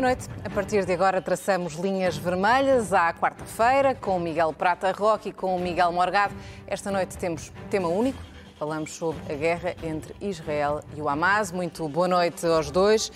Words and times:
Boa 0.00 0.14
noite. 0.14 0.30
A 0.42 0.48
partir 0.48 0.86
de 0.86 0.94
agora 0.94 1.20
traçamos 1.20 1.74
linhas 1.74 2.16
vermelhas 2.16 2.90
à 2.90 3.12
quarta-feira 3.12 3.94
com 3.94 4.16
o 4.16 4.18
Miguel 4.18 4.50
Prata 4.50 4.90
Roque 4.92 5.28
e 5.28 5.32
com 5.32 5.54
o 5.54 5.60
Miguel 5.60 5.92
Morgado. 5.92 6.34
Esta 6.66 6.90
noite 6.90 7.18
temos 7.18 7.52
tema 7.68 7.86
único. 7.86 8.18
Falamos 8.58 8.92
sobre 8.92 9.20
a 9.30 9.36
guerra 9.36 9.76
entre 9.82 10.16
Israel 10.18 10.80
e 10.96 11.02
o 11.02 11.06
Hamas. 11.06 11.52
Muito 11.52 11.86
boa 11.86 12.08
noite 12.08 12.46
aos 12.46 12.70
dois. 12.70 13.12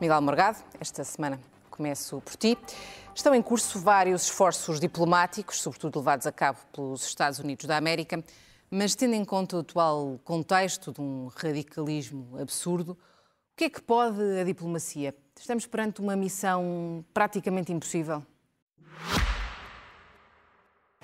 Miguel 0.00 0.20
Morgado, 0.22 0.58
esta 0.80 1.04
semana 1.04 1.38
começo 1.70 2.20
por 2.20 2.34
ti. 2.34 2.58
Estão 3.14 3.32
em 3.32 3.40
curso 3.40 3.78
vários 3.78 4.24
esforços 4.24 4.80
diplomáticos, 4.80 5.62
sobretudo 5.62 6.00
levados 6.00 6.26
a 6.26 6.32
cabo 6.32 6.58
pelos 6.72 7.06
Estados 7.06 7.38
Unidos 7.38 7.66
da 7.66 7.76
América, 7.76 8.20
mas 8.68 8.96
tendo 8.96 9.14
em 9.14 9.24
conta 9.24 9.58
o 9.58 9.60
atual 9.60 10.18
contexto 10.24 10.92
de 10.92 11.00
um 11.00 11.28
radicalismo 11.28 12.36
absurdo, 12.40 12.98
o 13.54 13.56
que 13.56 13.64
é 13.64 13.70
que 13.70 13.80
pode 13.80 14.20
a 14.40 14.42
diplomacia? 14.42 15.14
Estamos 15.38 15.64
perante 15.64 16.00
uma 16.00 16.16
missão 16.16 17.04
praticamente 17.14 17.72
impossível? 17.72 18.20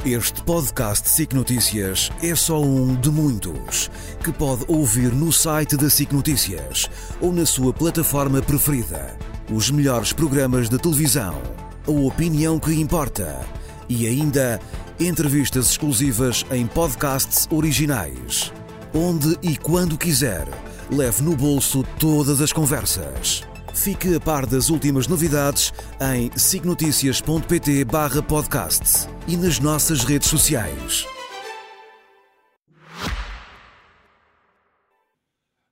Este 0.04 0.42
podcast 0.42 1.08
SIC 1.08 1.32
Notícias 1.32 2.10
é 2.20 2.34
só 2.34 2.60
um 2.60 2.96
de 2.96 3.08
muitos 3.08 3.88
que 4.24 4.32
pode 4.32 4.64
ouvir 4.66 5.12
no 5.12 5.30
site 5.30 5.76
da 5.76 5.88
SIC 5.88 6.12
Notícias 6.12 6.90
ou 7.20 7.32
na 7.32 7.46
sua 7.46 7.72
plataforma 7.72 8.42
preferida. 8.42 9.16
Os 9.48 9.70
melhores 9.70 10.12
programas 10.12 10.68
de 10.68 10.76
televisão, 10.76 11.40
a 11.86 11.90
opinião 11.92 12.58
que 12.58 12.72
importa 12.72 13.46
e 13.88 14.08
ainda 14.08 14.58
entrevistas 14.98 15.70
exclusivas 15.70 16.44
em 16.50 16.66
podcasts 16.66 17.46
originais. 17.52 18.52
Onde 18.92 19.38
e 19.40 19.56
quando 19.56 19.96
quiser 19.96 20.48
leve 20.90 21.22
no 21.22 21.36
bolso 21.36 21.84
todas 22.00 22.40
as 22.40 22.52
conversas. 22.52 23.42
Fique 23.72 24.16
a 24.16 24.20
par 24.20 24.44
das 24.44 24.68
últimas 24.68 25.06
novidades 25.06 25.72
em 26.00 26.36
signoticias.pt 26.36 27.84
barra 27.84 28.20
podcast 28.20 29.08
e 29.28 29.36
nas 29.36 29.60
nossas 29.60 30.02
redes 30.02 30.28
sociais. 30.28 31.06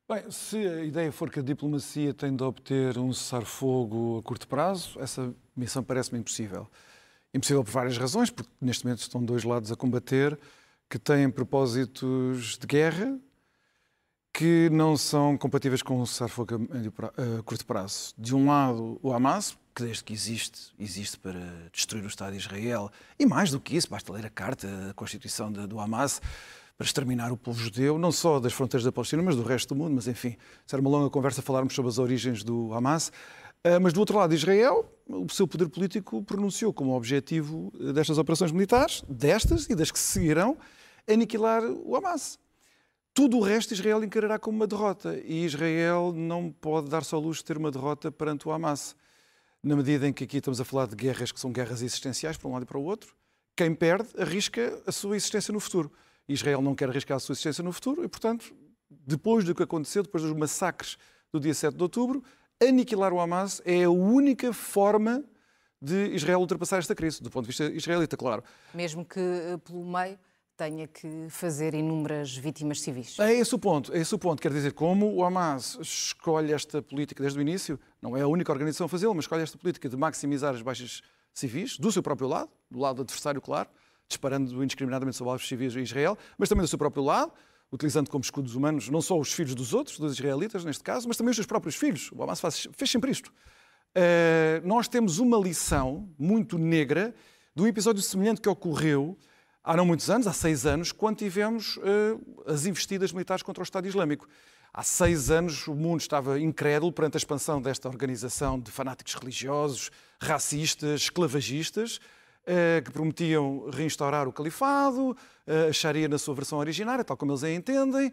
Bem, 0.09 0.31
se 0.31 0.57
a 0.57 0.85
ideia 0.85 1.11
for 1.11 1.31
que 1.31 1.41
a 1.41 1.43
diplomacia 1.43 2.15
tem 2.15 2.35
de 2.35 2.43
obter 2.43 2.97
um 2.97 3.13
cessar-fogo 3.13 4.19
a 4.19 4.23
curto 4.23 4.47
prazo, 4.47 4.99
essa 5.01 5.35
missão 5.55 5.83
parece-me 5.83 6.21
impossível. 6.21 6.67
Impossível 7.35 7.63
por 7.65 7.73
várias 7.73 7.99
razões, 7.99 8.31
porque 8.31 8.51
neste 8.61 8.85
momento 8.85 9.01
estão 9.01 9.23
dois 9.23 9.43
lados 9.43 9.71
a 9.71 9.77
combater 9.77 10.39
que 10.89 10.99
têm 10.99 11.29
propósitos 11.29 12.57
de 12.57 12.67
guerra 12.67 13.19
que 14.39 14.71
não 14.71 14.97
são 14.97 15.37
compatíveis 15.37 15.83
com 15.83 16.01
o 16.01 16.07
cessar-fogo 16.07 16.69
a 17.17 17.43
curto 17.43 17.67
prazo. 17.67 18.15
De 18.17 18.37
um 18.37 18.47
lado, 18.47 18.97
o 19.03 19.13
Hamas, 19.13 19.59
que 19.75 19.83
desde 19.83 20.05
que 20.05 20.13
existe, 20.13 20.73
existe 20.79 21.19
para 21.19 21.41
destruir 21.73 22.05
o 22.05 22.07
Estado 22.07 22.31
de 22.31 22.39
Israel, 22.39 22.89
e 23.19 23.27
mais 23.27 23.51
do 23.51 23.59
que 23.59 23.77
isso, 23.77 23.91
basta 23.91 24.13
ler 24.13 24.25
a 24.25 24.31
carta, 24.31 24.69
a 24.91 24.95
Constituição 24.95 25.51
do 25.51 25.81
Hamas, 25.81 26.23
para 26.77 26.85
exterminar 26.85 27.33
o 27.33 27.37
povo 27.37 27.59
judeu, 27.59 27.99
não 27.99 28.13
só 28.13 28.39
das 28.39 28.53
fronteiras 28.53 28.85
da 28.85 28.93
Palestina, 28.93 29.25
mas 29.25 29.35
do 29.35 29.43
resto 29.43 29.75
do 29.75 29.77
mundo. 29.77 29.97
Mas, 29.97 30.07
enfim, 30.07 30.37
será 30.65 30.81
uma 30.81 30.89
longa 30.89 31.11
conversa 31.11 31.43
falarmos 31.43 31.75
sobre 31.75 31.89
as 31.89 31.99
origens 31.99 32.45
do 32.45 32.73
Hamas. 32.73 33.11
Ah, 33.65 33.81
mas, 33.81 33.93
do 33.93 33.99
outro 33.99 34.19
lado, 34.19 34.33
Israel, 34.33 34.89
o 35.09 35.29
seu 35.29 35.49
poder 35.49 35.69
político 35.69 36.23
pronunciou 36.23 36.73
como 36.73 36.95
objetivo 36.95 37.73
destas 37.93 38.19
operações 38.19 38.53
militares, 38.53 39.03
destas 39.09 39.69
e 39.69 39.75
das 39.75 39.91
que 39.91 39.99
se 39.99 40.13
seguirão, 40.13 40.57
aniquilar 41.09 41.65
o 41.65 41.97
Hamas. 41.97 42.39
Tudo 43.19 43.39
o 43.39 43.41
resto 43.41 43.75
Israel 43.75 44.05
encarará 44.05 44.39
como 44.39 44.59
uma 44.59 44.67
derrota 44.69 45.21
e 45.25 45.45
Israel 45.45 46.13
não 46.15 46.53
pode 46.53 46.89
dar-se 46.89 47.13
ao 47.13 47.21
luxo 47.21 47.41
de 47.41 47.47
ter 47.47 47.59
uma 47.59 47.69
derrota 47.69 48.13
perante 48.13 48.47
o 48.47 48.53
Hamas. 48.53 48.95
Na 49.61 49.75
medida 49.75 50.07
em 50.07 50.13
que 50.13 50.23
aqui 50.23 50.37
estamos 50.37 50.61
a 50.61 50.65
falar 50.65 50.87
de 50.87 50.95
guerras 50.95 51.33
que 51.33 51.41
são 51.41 51.51
guerras 51.51 51.83
existenciais 51.83 52.37
para 52.37 52.49
um 52.49 52.53
lado 52.53 52.63
e 52.63 52.67
para 52.67 52.79
o 52.79 52.85
outro, 52.85 53.17
quem 53.57 53.75
perde 53.75 54.09
arrisca 54.17 54.81
a 54.87 54.93
sua 54.93 55.17
existência 55.17 55.51
no 55.51 55.59
futuro. 55.59 55.91
Israel 56.29 56.63
não 56.63 56.77
quer 56.77 56.91
arriscar 56.91 57.17
a 57.17 57.19
sua 57.19 57.33
existência 57.33 57.65
no 57.65 57.73
futuro 57.73 58.05
e, 58.05 58.09
portanto, 58.09 58.55
depois 58.89 59.45
do 59.45 59.53
que 59.53 59.65
aconteceu, 59.65 60.05
depois 60.05 60.23
dos 60.23 60.33
massacres 60.33 60.97
do 61.33 61.41
dia 61.41 61.55
7 61.55 61.77
de 61.77 61.83
outubro, 61.83 62.23
aniquilar 62.63 63.13
o 63.13 63.19
Hamas 63.19 63.61
é 63.65 63.83
a 63.83 63.91
única 63.91 64.53
forma 64.53 65.25
de 65.83 66.15
Israel 66.15 66.39
ultrapassar 66.39 66.79
esta 66.79 66.95
crise, 66.95 67.21
do 67.21 67.31
ponto 67.31 67.47
de 67.47 67.49
vista 67.49 67.65
israelita, 67.65 68.17
claro. 68.17 68.45
Mesmo 68.73 69.05
que 69.05 69.19
eh, 69.19 69.57
pelo 69.65 69.85
meio 69.85 70.17
tenha 70.59 70.89
que 70.89 71.29
fazer 71.31 71.73
inúmeras 71.73 72.37
vítimas 72.37 72.81
civis. 72.81 73.17
É 73.21 73.33
esse 73.33 73.55
o 73.55 73.59
ponto, 73.59 73.95
é 73.95 74.01
esse 74.01 74.13
o 74.13 74.19
ponto. 74.19 74.43
Quer 74.43 74.53
dizer, 74.53 74.73
como 74.73 75.15
o 75.15 75.25
Hamas 75.25 75.79
escolhe 75.81 76.53
esta 76.53 76.83
política 76.83 77.23
desde 77.23 77.39
o 77.39 77.41
início, 77.41 77.79
não 78.03 78.17
é 78.17 78.23
a 78.23 78.27
única 78.27 78.51
organização 78.51 78.87
a 78.87 78.89
fazê-lo, 78.89 79.15
mas 79.15 79.23
escolhe 79.23 79.45
esta 79.45 79.57
política 79.57 79.89
de 79.89 79.97
maximizar 79.97 80.53
as 80.53 80.61
baixas 80.61 81.01
civis, 81.33 81.79
do 81.79 81.93
seu 81.93 82.03
próprio 82.03 82.27
lado, 82.27 82.51
do 82.69 82.81
lado 82.81 82.97
do 82.97 83.03
adversário, 83.03 83.41
claro, 83.41 83.69
disparando 84.09 84.65
indiscriminadamente 84.65 85.17
sobre 85.17 85.31
alvos 85.31 85.47
civis 85.47 85.77
em 85.77 85.83
Israel, 85.83 86.19
mas 86.37 86.49
também 86.49 86.63
do 86.63 86.69
seu 86.69 86.79
próprio 86.79 87.05
lado, 87.05 87.33
utilizando 87.71 88.11
como 88.11 88.25
escudos 88.25 88.57
humanos 88.57 88.89
não 88.89 89.01
só 89.01 89.17
os 89.17 89.33
filhos 89.33 89.55
dos 89.55 89.73
outros, 89.73 89.97
dos 89.97 90.15
israelitas 90.15 90.65
neste 90.65 90.83
caso, 90.83 91.07
mas 91.07 91.17
também 91.17 91.31
os 91.31 91.37
seus 91.37 91.47
próprios 91.47 91.77
filhos. 91.77 92.11
O 92.11 92.21
Hamas 92.21 92.41
faz, 92.41 92.67
fez 92.73 92.91
sempre 92.91 93.13
isto. 93.13 93.29
Uh, 93.29 94.67
nós 94.67 94.89
temos 94.89 95.21
uma 95.21 95.39
lição 95.39 96.13
muito 96.19 96.59
negra 96.59 97.15
de 97.55 97.63
um 97.63 97.67
episódio 97.69 98.03
semelhante 98.03 98.41
que 98.41 98.49
ocorreu 98.49 99.17
há 99.69 99.77
não 99.77 99.85
muitos 99.85 100.09
anos, 100.09 100.27
há 100.27 100.33
seis 100.33 100.65
anos, 100.65 100.93
quando 100.93 101.19
tivemos 101.19 101.77
uh, 101.77 102.43
as 102.47 102.65
investidas 102.65 103.13
militares 103.13 103.43
contra 103.43 103.61
o 103.61 103.65
Estado 103.65 103.87
Islâmico. 103.87 104.27
Há 104.73 104.83
seis 104.83 105.31
anos 105.31 105.69
o 105.69 105.75
mundo 105.75 106.01
estava 106.01 106.41
incrédulo 106.41 106.91
perante 106.91 107.17
a 107.17 107.19
expansão 107.19 107.61
desta 107.61 107.87
organização 107.87 108.59
de 108.59 108.71
fanáticos 108.71 109.13
religiosos, 109.13 109.91
racistas, 110.19 111.03
esclavagistas, 111.03 111.97
uh, 111.97 112.83
que 112.83 112.91
prometiam 112.91 113.69
reinstaurar 113.69 114.27
o 114.27 114.33
califado, 114.33 115.11
uh, 115.11 115.69
a 115.69 115.73
Sharia 115.73 116.09
na 116.09 116.17
sua 116.17 116.35
versão 116.35 116.59
originária, 116.59 117.05
tal 117.05 117.19
como 117.19 117.33
eles 117.33 117.45
a 117.45 117.53
entendem, 117.53 118.11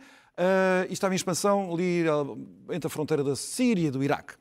e 0.90 0.92
estava 0.92 1.14
em 1.14 1.16
expansão 1.16 1.74
ali 1.74 2.04
entre 2.70 2.88
a 2.88 2.90
fronteira 2.90 3.24
da 3.24 3.38
Síria 3.38 3.88
e 3.88 3.90
do 3.90 4.04
Iraque. 4.04 4.34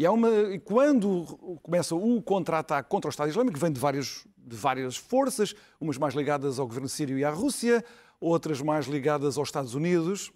E, 0.00 0.06
há 0.06 0.10
uma, 0.10 0.30
quando 0.64 1.26
começa 1.62 1.94
o 1.94 2.22
contra-ataque 2.22 2.88
contra 2.88 3.06
o 3.06 3.10
Estado 3.10 3.28
Islâmico, 3.28 3.58
vem 3.58 3.70
de, 3.70 3.78
vários, 3.78 4.26
de 4.34 4.56
várias 4.56 4.96
forças, 4.96 5.54
umas 5.78 5.98
mais 5.98 6.14
ligadas 6.14 6.58
ao 6.58 6.66
governo 6.66 6.88
sírio 6.88 7.18
e 7.18 7.22
à 7.22 7.28
Rússia, 7.28 7.84
outras 8.18 8.62
mais 8.62 8.86
ligadas 8.86 9.36
aos 9.36 9.48
Estados 9.48 9.74
Unidos 9.74 10.32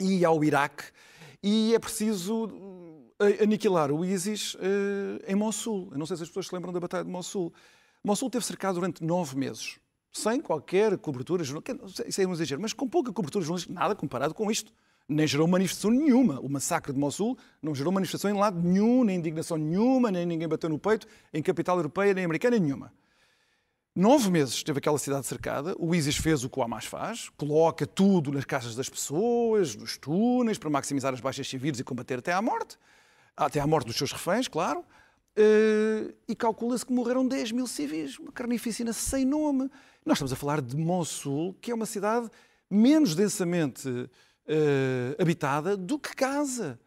e 0.00 0.24
ao 0.24 0.42
Iraque, 0.42 0.84
e 1.42 1.74
é 1.74 1.78
preciso 1.78 2.48
eh, 3.20 3.42
aniquilar 3.44 3.92
o 3.92 4.02
ISIS 4.02 4.54
uh, 4.54 4.58
em 5.28 5.34
Mossul. 5.34 5.90
Eu 5.92 5.98
não 5.98 6.06
sei 6.06 6.16
se 6.16 6.22
as 6.22 6.30
pessoas 6.30 6.46
se 6.46 6.54
lembram 6.54 6.72
da 6.72 6.80
Batalha 6.80 7.04
de 7.04 7.10
Mossul. 7.10 7.52
Mossul 8.02 8.30
teve 8.30 8.46
cercado 8.46 8.76
durante 8.76 9.04
nove 9.04 9.36
meses, 9.36 9.78
sem 10.10 10.40
qualquer 10.40 10.96
cobertura 10.96 11.44
jornalística, 11.44 12.08
isso 12.08 12.22
é 12.22 12.26
um 12.26 12.32
exagero, 12.32 12.62
mas 12.62 12.72
com 12.72 12.88
pouca 12.88 13.12
cobertura 13.12 13.44
jornalística, 13.44 13.74
nada 13.74 13.94
comparado 13.94 14.32
com 14.32 14.50
isto 14.50 14.72
nem 15.08 15.26
gerou 15.26 15.46
manifestação 15.46 15.90
nenhuma. 15.90 16.40
O 16.40 16.48
massacre 16.48 16.92
de 16.92 16.98
Mossul 16.98 17.38
não 17.62 17.74
gerou 17.74 17.92
manifestação 17.92 18.30
em 18.30 18.38
lado 18.38 18.60
nenhum, 18.60 19.04
nem 19.04 19.18
indignação 19.18 19.56
nenhuma, 19.56 20.10
nem 20.10 20.26
ninguém 20.26 20.48
bateu 20.48 20.68
no 20.68 20.78
peito, 20.78 21.06
em 21.32 21.42
capital 21.42 21.76
europeia, 21.76 22.12
nem 22.12 22.24
americana 22.24 22.58
nenhuma. 22.58 22.92
Nove 23.94 24.30
meses 24.30 24.54
esteve 24.56 24.78
aquela 24.78 24.98
cidade 24.98 25.26
cercada, 25.26 25.74
o 25.78 25.94
ISIS 25.94 26.18
fez 26.18 26.44
o 26.44 26.50
que 26.50 26.58
o 26.58 26.62
Hamas 26.62 26.84
faz, 26.84 27.30
coloca 27.30 27.86
tudo 27.86 28.30
nas 28.30 28.44
casas 28.44 28.74
das 28.76 28.90
pessoas, 28.90 29.74
nos 29.74 29.96
túneis, 29.96 30.58
para 30.58 30.68
maximizar 30.68 31.14
as 31.14 31.20
baixas 31.20 31.48
civis 31.48 31.80
e 31.80 31.84
combater 31.84 32.18
até 32.18 32.30
à 32.30 32.42
morte, 32.42 32.76
até 33.34 33.58
à 33.58 33.66
morte 33.66 33.86
dos 33.86 33.96
seus 33.96 34.12
reféns, 34.12 34.48
claro, 34.48 34.84
eh, 35.34 36.12
e 36.28 36.36
calcula-se 36.36 36.84
que 36.84 36.92
morreram 36.92 37.26
10 37.26 37.52
mil 37.52 37.66
civis, 37.66 38.18
uma 38.18 38.32
carnificina 38.32 38.92
sem 38.92 39.24
nome. 39.24 39.70
Nós 40.04 40.18
estamos 40.18 40.32
a 40.32 40.36
falar 40.36 40.60
de 40.60 40.76
Mossul, 40.76 41.54
que 41.60 41.70
é 41.70 41.74
uma 41.74 41.86
cidade 41.86 42.28
menos 42.70 43.14
densamente 43.14 44.10
uh, 44.48 45.20
habitada 45.20 45.76
do 45.76 45.98
que 45.98 46.14
casa. 46.14 46.78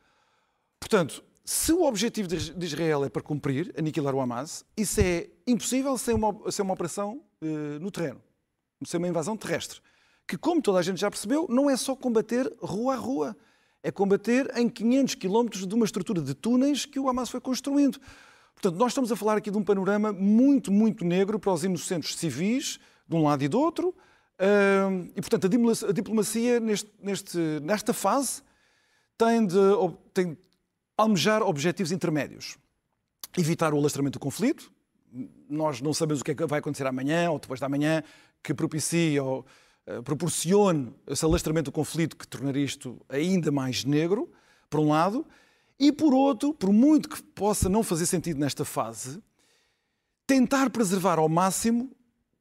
Portanto, 0.79 1.23
se 1.43 1.73
o 1.73 1.83
objetivo 1.83 2.27
de 2.27 2.65
Israel 2.65 3.03
é 3.03 3.09
para 3.09 3.21
cumprir, 3.21 3.73
aniquilar 3.77 4.13
o 4.13 4.21
Hamas, 4.21 4.63
isso 4.77 5.01
é 5.01 5.29
impossível 5.47 5.97
sem 5.97 6.13
uma, 6.13 6.51
sem 6.51 6.63
uma 6.63 6.73
operação 6.73 7.21
uh, 7.41 7.79
no 7.79 7.89
terreno, 7.89 8.21
sem 8.85 8.97
uma 8.97 9.07
invasão 9.07 9.35
terrestre. 9.35 9.81
Que, 10.27 10.37
como 10.37 10.61
toda 10.61 10.77
a 10.77 10.81
gente 10.81 11.01
já 11.01 11.09
percebeu, 11.09 11.47
não 11.49 11.69
é 11.69 11.75
só 11.75 11.95
combater 11.95 12.51
rua 12.61 12.93
a 12.93 12.97
rua, 12.97 13.37
é 13.81 13.91
combater 13.91 14.51
em 14.55 14.69
500 14.69 15.15
quilómetros 15.15 15.65
de 15.65 15.73
uma 15.73 15.85
estrutura 15.85 16.21
de 16.21 16.33
túneis 16.33 16.85
que 16.85 16.99
o 16.99 17.09
Hamas 17.09 17.29
foi 17.29 17.41
construindo. 17.41 17.99
Portanto, 18.53 18.77
nós 18.77 18.91
estamos 18.91 19.11
a 19.11 19.15
falar 19.15 19.37
aqui 19.37 19.49
de 19.49 19.57
um 19.57 19.63
panorama 19.63 20.11
muito, 20.11 20.71
muito 20.71 21.05
negro 21.05 21.39
para 21.39 21.53
os 21.53 21.63
inocentes 21.63 22.15
civis, 22.15 22.79
de 23.07 23.15
um 23.15 23.23
lado 23.23 23.43
e 23.43 23.47
do 23.47 23.59
outro, 23.59 23.95
e, 25.15 25.21
portanto, 25.21 25.47
a 25.47 25.91
diplomacia, 25.91 26.59
neste, 26.59 26.89
neste, 27.01 27.37
nesta 27.61 27.93
fase, 27.93 28.41
tem 29.17 29.45
de, 29.45 29.57
tem 30.13 30.33
de 30.33 30.37
almejar 30.97 31.41
objetivos 31.41 31.91
intermédios. 31.91 32.57
Evitar 33.37 33.73
o 33.73 33.77
alastramento 33.77 34.17
do 34.17 34.21
conflito. 34.21 34.71
Nós 35.49 35.81
não 35.81 35.93
sabemos 35.93 36.21
o 36.21 36.23
que 36.23 36.31
é 36.31 36.35
que 36.35 36.45
vai 36.45 36.59
acontecer 36.59 36.87
amanhã 36.87 37.29
ou 37.29 37.39
depois 37.39 37.59
da 37.59 37.67
manhã 37.67 38.01
que 38.41 38.53
propicie 38.53 39.19
ou 39.19 39.45
uh, 39.87 40.01
proporcione 40.03 40.93
esse 41.07 41.25
alastramento 41.25 41.69
do 41.69 41.73
conflito 41.73 42.15
que 42.15 42.27
tornaria 42.27 42.63
isto 42.63 42.99
ainda 43.09 43.51
mais 43.51 43.83
negro, 43.83 44.31
por 44.69 44.79
um 44.79 44.89
lado. 44.89 45.25
E 45.77 45.91
por 45.91 46.13
outro, 46.13 46.53
por 46.53 46.71
muito 46.71 47.09
que 47.09 47.21
possa 47.21 47.67
não 47.67 47.83
fazer 47.83 48.05
sentido 48.05 48.39
nesta 48.39 48.63
fase, 48.63 49.21
tentar 50.25 50.69
preservar 50.69 51.19
ao 51.19 51.27
máximo 51.27 51.91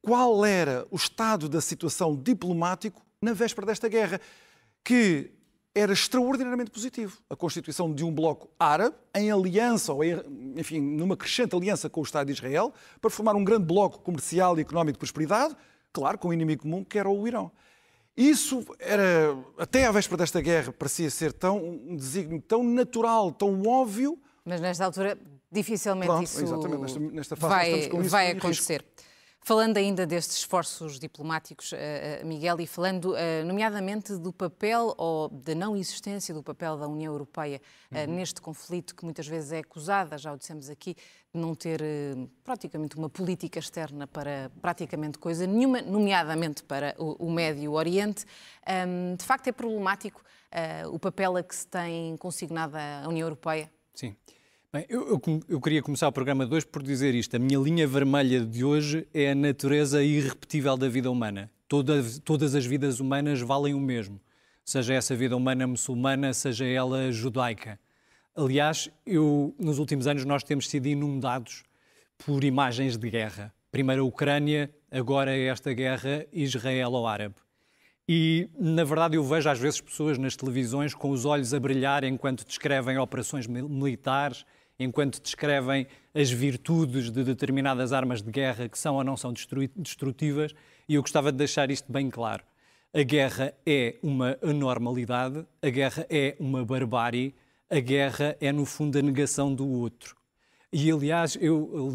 qual 0.02 0.44
era 0.44 0.86
o 0.90 0.96
estado 0.96 1.48
da 1.48 1.60
situação 1.60 2.16
diplomático 2.16 3.02
na 3.20 3.32
véspera 3.32 3.66
desta 3.66 3.88
guerra, 3.88 4.20
que 4.84 5.32
era 5.74 5.92
extraordinariamente 5.92 6.70
positivo. 6.70 7.18
A 7.28 7.36
constituição 7.36 7.92
de 7.92 8.04
um 8.04 8.12
bloco 8.12 8.48
árabe, 8.58 8.96
em 9.14 9.30
aliança, 9.30 9.92
ou 9.92 10.02
enfim, 10.56 10.80
numa 10.80 11.16
crescente 11.16 11.54
aliança 11.54 11.88
com 11.88 12.00
o 12.00 12.02
Estado 12.02 12.26
de 12.26 12.32
Israel, 12.32 12.72
para 13.00 13.10
formar 13.10 13.34
um 13.36 13.44
grande 13.44 13.64
bloco 13.64 14.00
comercial 14.00 14.58
e 14.58 14.62
económico 14.62 14.94
de 14.94 14.98
prosperidade, 14.98 15.56
claro, 15.92 16.18
com 16.18 16.28
um 16.28 16.32
inimigo 16.32 16.62
comum 16.62 16.84
que 16.84 16.98
era 16.98 17.08
o 17.08 17.26
Irão. 17.26 17.50
Isso 18.16 18.66
era, 18.80 19.36
até 19.56 19.86
à 19.86 19.92
véspera 19.92 20.18
desta 20.18 20.40
guerra, 20.40 20.72
parecia 20.72 21.08
ser 21.08 21.32
tão, 21.32 21.58
um 21.64 21.94
desígnio 21.94 22.42
tão 22.42 22.64
natural, 22.64 23.30
tão 23.30 23.62
óbvio. 23.62 24.18
Mas 24.44 24.60
nesta 24.60 24.84
altura, 24.84 25.16
dificilmente 25.52 26.06
Pronto, 26.06 26.24
isso 26.24 26.40
nesta, 26.80 26.98
nesta 26.98 27.36
fase 27.36 27.88
vai, 27.88 28.02
vai 28.02 28.30
acontecer. 28.32 28.80
Risco. 28.82 29.07
Falando 29.40 29.78
ainda 29.78 30.06
destes 30.06 30.38
esforços 30.38 30.98
diplomáticos, 30.98 31.72
eh, 31.72 32.20
eh, 32.20 32.24
Miguel, 32.24 32.60
e 32.60 32.66
falando 32.66 33.16
eh, 33.16 33.42
nomeadamente 33.44 34.14
do 34.16 34.32
papel 34.32 34.94
ou 34.98 35.28
da 35.28 35.54
não 35.54 35.76
existência 35.76 36.34
do 36.34 36.42
papel 36.42 36.76
da 36.76 36.86
União 36.86 37.12
Europeia 37.12 37.60
uhum. 37.90 38.14
neste 38.14 38.42
conflito 38.42 38.94
que 38.94 39.04
muitas 39.04 39.26
vezes 39.26 39.52
é 39.52 39.60
acusada, 39.60 40.18
já 40.18 40.32
o 40.32 40.36
dissemos 40.36 40.68
aqui, 40.68 40.94
de 41.32 41.40
não 41.40 41.54
ter 41.54 41.80
praticamente 42.44 42.96
uma 42.96 43.08
política 43.08 43.58
externa 43.58 44.06
para 44.06 44.50
praticamente 44.60 45.18
coisa 45.18 45.46
nenhuma, 45.46 45.80
nomeadamente 45.80 46.62
para 46.62 46.94
o 46.98 47.30
Médio 47.30 47.72
Oriente. 47.72 48.24
De 49.16 49.24
facto, 49.24 49.48
é 49.48 49.52
problemático 49.52 50.22
o 50.90 50.98
papel 50.98 51.36
a 51.36 51.42
que 51.42 51.54
se 51.54 51.66
tem 51.66 52.16
consignado 52.16 52.76
a 52.76 53.06
União 53.06 53.26
Europeia? 53.26 53.70
Sim. 53.94 54.16
Bem, 54.70 54.84
eu, 54.86 55.08
eu, 55.08 55.40
eu, 55.48 55.60
queria 55.62 55.80
começar 55.80 56.06
o 56.08 56.12
programa 56.12 56.44
de 56.44 56.54
hoje 56.54 56.66
por 56.66 56.82
dizer 56.82 57.14
isto. 57.14 57.34
A 57.34 57.38
minha 57.38 57.58
linha 57.58 57.86
vermelha 57.86 58.44
de 58.44 58.62
hoje 58.62 59.08
é 59.14 59.30
a 59.30 59.34
natureza 59.34 60.04
irrepetível 60.04 60.76
da 60.76 60.90
vida 60.90 61.10
humana. 61.10 61.50
Toda, 61.66 62.04
todas 62.22 62.54
as 62.54 62.66
vidas 62.66 63.00
humanas 63.00 63.40
valem 63.40 63.72
o 63.72 63.80
mesmo, 63.80 64.20
seja 64.62 64.92
essa 64.92 65.16
vida 65.16 65.34
humana 65.34 65.66
muçulmana, 65.66 66.34
seja 66.34 66.66
ela 66.66 67.10
judaica. 67.10 67.80
Aliás, 68.36 68.90
eu, 69.06 69.54
nos 69.58 69.78
últimos 69.78 70.06
anos 70.06 70.26
nós 70.26 70.44
temos 70.44 70.68
sido 70.68 70.86
inundados 70.86 71.64
por 72.18 72.44
imagens 72.44 72.98
de 72.98 73.08
guerra. 73.08 73.54
Primeiro 73.72 74.02
a 74.02 74.06
Ucrânia, 74.06 74.70
agora 74.90 75.34
esta 75.34 75.72
guerra 75.72 76.26
Israel-árabe. 76.30 77.36
E, 78.06 78.48
na 78.58 78.84
verdade, 78.84 79.16
eu 79.16 79.24
vejo 79.24 79.48
às 79.48 79.58
vezes 79.58 79.80
pessoas 79.80 80.18
nas 80.18 80.36
televisões 80.36 80.94
com 80.94 81.10
os 81.10 81.24
olhos 81.24 81.54
a 81.54 81.60
brilhar 81.60 82.04
enquanto 82.04 82.46
descrevem 82.46 82.98
operações 82.98 83.46
militares, 83.46 84.46
enquanto 84.78 85.20
descrevem 85.20 85.86
as 86.14 86.30
virtudes 86.30 87.10
de 87.10 87.24
determinadas 87.24 87.92
armas 87.92 88.22
de 88.22 88.30
guerra 88.30 88.68
que 88.68 88.78
são 88.78 88.96
ou 88.96 89.04
não 89.04 89.16
são 89.16 89.32
destrutivas, 89.76 90.54
e 90.88 90.94
eu 90.94 91.02
gostava 91.02 91.32
de 91.32 91.38
deixar 91.38 91.70
isto 91.70 91.90
bem 91.90 92.08
claro. 92.08 92.44
A 92.94 93.02
guerra 93.02 93.52
é 93.66 93.96
uma 94.02 94.38
anormalidade, 94.42 95.44
a 95.60 95.68
guerra 95.68 96.06
é 96.08 96.36
uma 96.40 96.64
barbárie, 96.64 97.34
a 97.68 97.80
guerra 97.80 98.36
é, 98.40 98.50
no 98.50 98.64
fundo, 98.64 98.98
a 98.98 99.02
negação 99.02 99.54
do 99.54 99.68
outro. 99.68 100.16
E, 100.72 100.90
aliás, 100.90 101.36
eu 101.40 101.90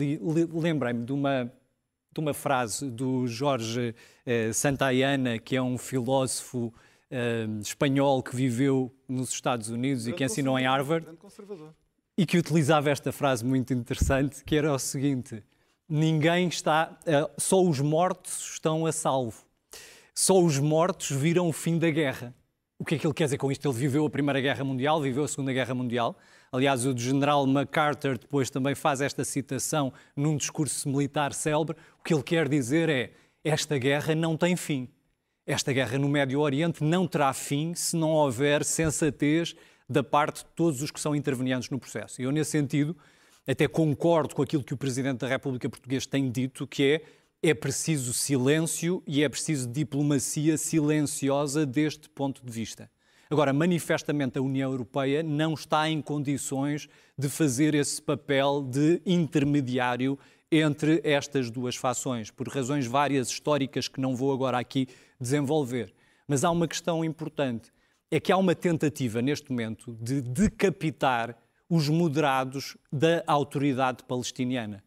lembrei-me 0.54 1.06
de 1.06 1.12
uma, 1.12 1.52
de 2.12 2.20
uma 2.20 2.34
frase 2.34 2.90
do 2.90 3.28
Jorge 3.28 3.96
eh, 4.26 4.52
Santayana, 4.52 5.40
que 5.40 5.56
é 5.56 5.62
um 5.62 5.78
filósofo 5.78 6.74
eh, 7.10 7.48
espanhol 7.62 8.22
que 8.22 8.36
viveu 8.36 8.92
nos 9.08 9.30
Estados 9.30 9.70
Unidos 9.70 10.08
e 10.08 10.14
que 10.14 10.24
ensinou 10.24 10.58
em 10.58 10.66
Harvard 10.66 11.08
e 12.18 12.26
que 12.26 12.38
utilizava 12.38 12.90
esta 12.90 13.12
frase 13.12 13.44
muito 13.44 13.74
interessante, 13.74 14.44
que 14.44 14.56
era 14.56 14.72
o 14.72 14.80
seguinte: 14.80 15.44
ninguém 15.88 16.48
está, 16.48 16.98
uh, 17.02 17.30
só 17.38 17.62
os 17.62 17.80
mortos 17.80 18.54
estão 18.54 18.86
a 18.86 18.92
salvo. 18.92 19.44
Só 20.16 20.40
os 20.40 20.60
mortos 20.60 21.10
viram 21.10 21.48
o 21.48 21.54
fim 21.54 21.80
da 21.80 21.90
guerra. 21.90 22.34
O 22.78 22.86
que 22.86 22.96
é 22.96 23.00
que 23.00 23.08
ele 23.08 23.14
quer 23.14 23.26
dizer 23.26 23.38
com 23.38 23.52
isto? 23.52 23.68
Ele 23.68 23.78
viveu 23.78 24.06
a 24.06 24.10
Primeira 24.10 24.40
Guerra 24.42 24.64
Mundial, 24.64 25.02
viveu 25.02 25.24
a 25.24 25.28
Segunda 25.28 25.54
Guerra 25.54 25.74
Mundial. 25.74 26.16
Aliás, 26.52 26.86
o 26.86 26.96
general 26.96 27.48
MacArthur 27.48 28.18
depois 28.18 28.50
também 28.50 28.76
faz 28.76 29.02
esta 29.02 29.24
citação 29.24 29.92
num 30.16 30.38
discurso 30.38 30.88
militar 30.88 31.34
célebre. 31.34 31.76
O 32.00 32.04
que 32.04 32.14
ele 32.14 32.22
quer 32.22 32.48
dizer 32.48 32.90
é: 32.90 33.14
esta 33.44 33.78
guerra 33.78 34.14
não 34.14 34.38
tem 34.38 34.56
fim. 34.56 34.88
Esta 35.46 35.74
guerra 35.74 35.98
no 35.98 36.08
Médio 36.08 36.40
Oriente 36.40 36.84
não 36.84 37.08
terá 37.08 37.34
fim 37.34 37.74
se 37.74 37.98
não 37.98 38.12
houver 38.12 38.64
sensatez 38.64 39.56
da 39.94 40.04
parte 40.04 40.40
de 40.40 40.50
todos 40.56 40.82
os 40.82 40.92
que 40.92 41.00
são 41.00 41.16
intervenientes 41.16 41.70
no 41.70 41.80
processo. 41.80 42.22
E 42.22 42.26
eu, 42.26 42.32
nesse 42.32 42.52
sentido, 42.52 42.96
até 43.48 43.68
concordo 43.68 44.36
com 44.36 44.42
aquilo 44.42 44.64
que 44.64 44.74
o 44.74 44.78
Presidente 44.78 45.20
da 45.20 45.28
República 45.28 45.70
Portuguesa 45.70 46.08
tem 46.10 46.30
dito, 46.30 46.68
que 46.68 46.84
é 46.84 47.02
é 47.46 47.54
preciso 47.54 48.14
silêncio 48.14 49.04
e 49.06 49.22
é 49.22 49.28
preciso 49.28 49.68
diplomacia 49.68 50.58
silenciosa 50.58 51.66
deste 51.66 52.08
ponto 52.08 52.42
de 52.42 52.50
vista. 52.50 52.90
Agora, 53.30 53.52
manifestamente, 53.52 54.38
a 54.38 54.42
União 54.42 54.72
Europeia 54.72 55.22
não 55.22 55.54
está 55.54 55.90
em 55.90 56.02
condições 56.02 56.88
de 57.18 57.28
fazer 57.28 57.76
esse 57.76 58.02
papel 58.02 58.62
de 58.62 59.02
intermediário 59.06 60.18
entre 60.50 61.02
estas 61.04 61.50
duas 61.50 61.76
fações, 61.76 62.32
por 62.32 62.48
razões 62.48 62.88
várias 62.88 63.28
históricas 63.28 63.90
que 63.90 64.00
não 64.00 64.16
vou 64.16 64.32
agora 64.32 64.58
aqui 64.58 64.88
desenvolver. 65.20 65.94
Mas 66.26 66.46
há 66.46 66.52
uma 66.52 66.68
questão 66.68 67.04
importante 67.04 67.74
é 68.16 68.20
que 68.20 68.32
há 68.32 68.38
uma 68.38 68.54
tentativa, 68.54 69.24
neste 69.24 69.50
momento, 69.50 69.98
de 70.00 70.22
decapitar 70.22 71.36
os 71.68 71.90
moderados 71.90 72.78
da 72.92 73.24
autoridade 73.26 74.04
palestiniana. 74.04 74.84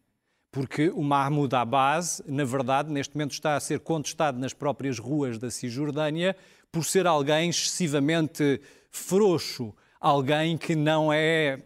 Porque 0.49 0.89
o 0.91 1.03
Mahmoud 1.03 1.53
Abbas, 1.53 2.21
na 2.25 2.45
verdade, 2.45 2.89
neste 2.89 3.13
momento 3.13 3.33
está 3.33 3.57
a 3.57 3.59
ser 3.59 3.81
contestado 3.81 4.39
nas 4.39 4.53
próprias 4.53 4.97
ruas 4.97 5.37
da 5.37 5.51
Cisjordânia 5.51 6.37
por 6.71 6.85
ser 6.85 7.05
alguém 7.05 7.49
excessivamente 7.49 8.61
frouxo, 8.89 9.75
alguém 9.99 10.57
que 10.57 10.73
não 10.73 11.11
é 11.11 11.59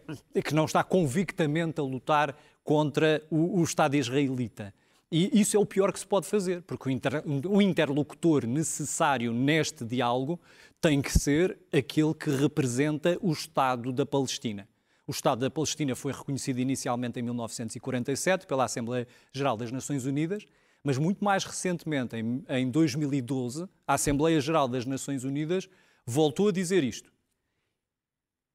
que 0.44 0.52
não 0.52 0.64
está 0.64 0.82
convictamente 0.82 1.80
a 1.80 1.84
lutar 1.84 2.36
contra 2.64 3.22
o, 3.30 3.60
o 3.60 3.62
Estado 3.62 3.94
israelita. 3.94 4.74
E 5.12 5.40
isso 5.40 5.56
é 5.56 5.60
o 5.60 5.66
pior 5.66 5.92
que 5.92 6.00
se 6.00 6.06
pode 6.06 6.26
fazer, 6.26 6.62
porque 6.62 6.88
o, 6.88 6.90
inter, 6.90 7.22
o 7.46 7.62
interlocutor 7.62 8.46
necessário 8.46 9.32
neste 9.32 9.84
diálogo 9.84 10.40
tem 10.82 11.00
que 11.00 11.16
ser 11.16 11.56
aquele 11.72 12.12
que 12.12 12.28
representa 12.28 13.16
o 13.22 13.32
Estado 13.32 13.92
da 13.92 14.04
Palestina. 14.04 14.68
O 15.06 15.12
Estado 15.12 15.38
da 15.38 15.50
Palestina 15.50 15.94
foi 15.94 16.12
reconhecido 16.12 16.58
inicialmente 16.58 17.20
em 17.20 17.22
1947 17.22 18.48
pela 18.48 18.64
Assembleia 18.64 19.06
Geral 19.32 19.56
das 19.56 19.70
Nações 19.70 20.04
Unidas, 20.04 20.44
mas 20.82 20.98
muito 20.98 21.24
mais 21.24 21.44
recentemente, 21.44 22.16
em, 22.16 22.44
em 22.48 22.68
2012, 22.68 23.68
a 23.86 23.94
Assembleia 23.94 24.40
Geral 24.40 24.66
das 24.66 24.84
Nações 24.84 25.22
Unidas 25.22 25.68
voltou 26.04 26.48
a 26.48 26.52
dizer 26.52 26.82
isto. 26.82 27.12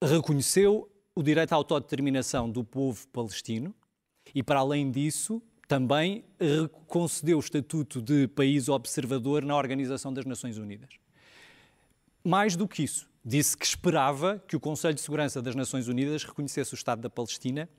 Reconheceu 0.04 0.92
o 1.16 1.24
direito 1.24 1.54
à 1.54 1.56
autodeterminação 1.56 2.50
do 2.50 2.62
povo 2.62 3.08
palestino 3.08 3.74
e, 4.36 4.44
para 4.44 4.60
além 4.60 4.92
disso, 4.92 5.42
também 5.66 6.26
concedeu 6.88 7.38
o 7.38 7.40
estatuto 7.40 8.02
de 8.02 8.28
país 8.28 8.68
observador 8.68 9.46
na 9.46 9.56
Organização 9.56 10.14
das 10.14 10.26
Nações 10.26 10.58
Unidas. 10.58 11.07
Mais 12.28 12.58
do 12.58 12.68
que 12.68 12.84
isso, 12.84 13.10
disse 13.24 13.56
que 13.56 13.66
esperava 13.66 14.44
que 14.46 14.58
o 14.58 14.60
Conselho 14.60 14.94
de 14.94 15.00
Segurança 15.00 15.42
das 15.42 15.56
Nações 15.56 15.88
Unidas 15.88 16.26
reconhecesse 16.26 16.74
o 16.74 16.76
Estado 16.76 17.02
da 17.02 17.10
Palestina 17.10 17.70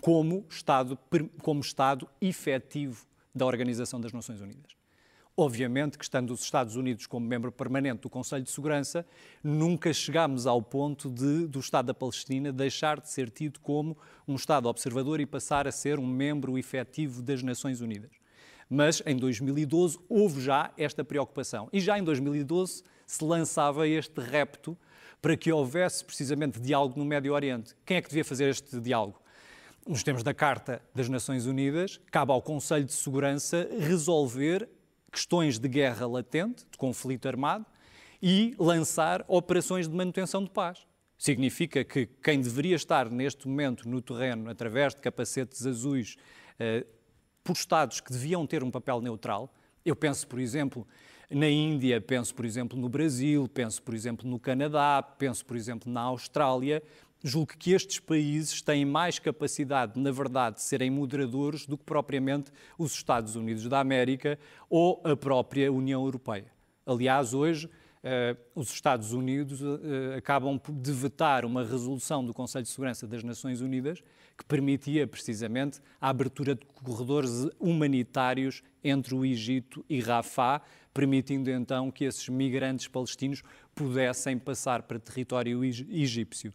como 0.00 0.44
Estado, 0.50 0.98
como 1.40 1.60
Estado 1.60 2.08
efetivo 2.20 3.06
da 3.32 3.46
Organização 3.46 4.00
das 4.00 4.12
Nações 4.12 4.40
Unidas. 4.40 4.72
Obviamente 5.36 5.96
que, 5.96 6.02
estando 6.02 6.32
os 6.32 6.42
Estados 6.42 6.74
Unidos 6.74 7.06
como 7.06 7.24
membro 7.24 7.52
permanente 7.52 8.00
do 8.00 8.10
Conselho 8.10 8.42
de 8.42 8.50
Segurança, 8.50 9.06
nunca 9.40 9.92
chegámos 9.92 10.48
ao 10.48 10.60
ponto 10.60 11.08
de, 11.08 11.46
do 11.46 11.60
Estado 11.60 11.86
da 11.86 11.94
Palestina 11.94 12.52
deixar 12.52 13.00
de 13.00 13.08
ser 13.08 13.30
tido 13.30 13.60
como 13.60 13.96
um 14.26 14.34
Estado 14.34 14.68
observador 14.68 15.20
e 15.20 15.26
passar 15.26 15.68
a 15.68 15.70
ser 15.70 16.00
um 16.00 16.06
membro 16.08 16.58
efetivo 16.58 17.22
das 17.22 17.40
Nações 17.40 17.80
Unidas. 17.80 18.10
Mas 18.68 19.00
em 19.06 19.16
2012 19.16 19.96
houve 20.08 20.40
já 20.40 20.72
esta 20.76 21.04
preocupação. 21.04 21.68
E 21.72 21.80
já 21.80 21.96
em 21.96 22.02
2012 22.02 22.82
se 23.10 23.24
lançava 23.24 23.88
este 23.88 24.20
repto 24.20 24.78
para 25.20 25.36
que 25.36 25.50
houvesse 25.50 26.04
precisamente 26.04 26.60
diálogo 26.60 26.96
no 26.96 27.04
Médio 27.04 27.34
Oriente. 27.34 27.74
Quem 27.84 27.96
é 27.96 28.02
que 28.02 28.08
devia 28.08 28.24
fazer 28.24 28.48
este 28.48 28.78
diálogo? 28.78 29.20
Nos 29.84 30.04
termos 30.04 30.22
da 30.22 30.32
Carta 30.32 30.80
das 30.94 31.08
Nações 31.08 31.44
Unidas, 31.44 32.00
cabe 32.08 32.30
ao 32.30 32.40
Conselho 32.40 32.84
de 32.84 32.92
Segurança 32.92 33.68
resolver 33.80 34.68
questões 35.10 35.58
de 35.58 35.68
guerra 35.68 36.06
latente, 36.06 36.64
de 36.70 36.78
conflito 36.78 37.26
armado, 37.26 37.66
e 38.22 38.54
lançar 38.56 39.24
operações 39.26 39.88
de 39.88 39.94
manutenção 39.94 40.44
de 40.44 40.50
paz. 40.50 40.86
Significa 41.18 41.82
que 41.82 42.06
quem 42.22 42.40
deveria 42.40 42.76
estar 42.76 43.10
neste 43.10 43.48
momento 43.48 43.88
no 43.88 44.00
terreno, 44.00 44.48
através 44.48 44.94
de 44.94 45.00
capacetes 45.00 45.66
azuis, 45.66 46.16
eh, 46.60 46.86
por 47.42 47.54
Estados 47.54 48.00
que 48.00 48.12
deviam 48.12 48.46
ter 48.46 48.62
um 48.62 48.70
papel 48.70 49.00
neutral, 49.00 49.52
eu 49.84 49.96
penso, 49.96 50.28
por 50.28 50.38
exemplo, 50.38 50.86
na 51.30 51.48
Índia, 51.48 52.00
penso, 52.00 52.34
por 52.34 52.44
exemplo, 52.44 52.78
no 52.78 52.88
Brasil, 52.88 53.48
penso, 53.48 53.80
por 53.82 53.94
exemplo, 53.94 54.28
no 54.28 54.38
Canadá, 54.38 55.02
penso, 55.02 55.46
por 55.46 55.56
exemplo, 55.56 55.90
na 55.90 56.00
Austrália, 56.00 56.82
julgo 57.22 57.52
que 57.56 57.72
estes 57.72 58.00
países 58.00 58.60
têm 58.60 58.84
mais 58.84 59.18
capacidade, 59.18 60.00
na 60.00 60.10
verdade, 60.10 60.56
de 60.56 60.62
serem 60.62 60.90
moderadores 60.90 61.66
do 61.66 61.78
que 61.78 61.84
propriamente 61.84 62.50
os 62.76 62.92
Estados 62.92 63.36
Unidos 63.36 63.68
da 63.68 63.78
América 63.78 64.38
ou 64.68 65.00
a 65.04 65.14
própria 65.14 65.72
União 65.72 66.04
Europeia. 66.04 66.50
Aliás, 66.84 67.32
hoje, 67.32 67.70
Uh, 68.00 68.34
os 68.54 68.72
Estados 68.72 69.12
Unidos 69.12 69.60
uh, 69.60 69.78
acabam 70.16 70.58
de 70.66 70.90
vetar 70.90 71.44
uma 71.44 71.62
resolução 71.62 72.24
do 72.24 72.32
Conselho 72.32 72.62
de 72.62 72.70
Segurança 72.70 73.06
das 73.06 73.22
Nações 73.22 73.60
Unidas 73.60 74.02
que 74.38 74.44
permitia 74.46 75.06
precisamente 75.06 75.82
a 76.00 76.08
abertura 76.08 76.54
de 76.54 76.64
corredores 76.64 77.46
humanitários 77.58 78.62
entre 78.82 79.14
o 79.14 79.22
Egito 79.22 79.84
e 79.86 80.00
Rafah, 80.00 80.62
permitindo 80.92 81.50
então 81.50 81.90
que 81.90 82.04
esses 82.04 82.28
migrantes 82.28 82.88
palestinos 82.88 83.42
pudessem 83.74 84.38
passar 84.38 84.82
para 84.82 84.98
território 84.98 85.64
egípcio. 85.64 86.52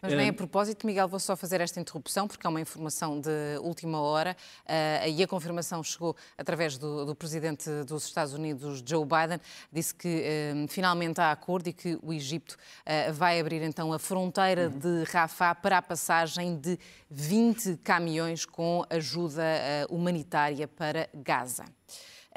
Mas 0.00 0.14
nem 0.14 0.28
a 0.28 0.32
propósito, 0.32 0.86
Miguel, 0.86 1.08
vou 1.08 1.18
só 1.18 1.36
fazer 1.36 1.60
esta 1.60 1.80
interrupção, 1.80 2.28
porque 2.28 2.46
é 2.46 2.50
uma 2.50 2.60
informação 2.60 3.20
de 3.20 3.58
última 3.60 4.00
hora 4.00 4.36
uh, 4.64 5.08
e 5.08 5.22
a 5.22 5.26
confirmação 5.26 5.82
chegou 5.82 6.16
através 6.36 6.78
do, 6.78 7.04
do, 7.04 7.14
presidente 7.16 7.68
dos 7.84 8.04
Estados 8.04 8.32
Unidos, 8.32 8.82
Joe 8.86 9.04
Biden, 9.04 9.40
disse 9.72 9.94
que 9.94 10.08
uh, 10.08 10.68
finalmente 10.68 11.20
há 11.20 11.32
acordo 11.32 11.68
e 11.68 11.72
que 11.72 11.98
o 12.00 12.12
Egito 12.12 12.52
uh, 12.52 13.12
vai 13.12 13.40
abrir 13.40 13.60
então 13.62 13.92
a 13.92 13.98
fronteira 13.98 14.68
uhum. 14.68 14.78
de 14.78 15.10
Rafah 15.10 15.54
para 15.54 15.78
a 15.78 15.82
passagem 15.82 16.56
de 16.56 16.78
20 17.10 17.78
caminhões 17.78 18.44
com 18.44 18.84
ajuda 18.88 19.42
humanitária 19.88 20.68
para 20.68 21.08
Gaza. 21.14 21.64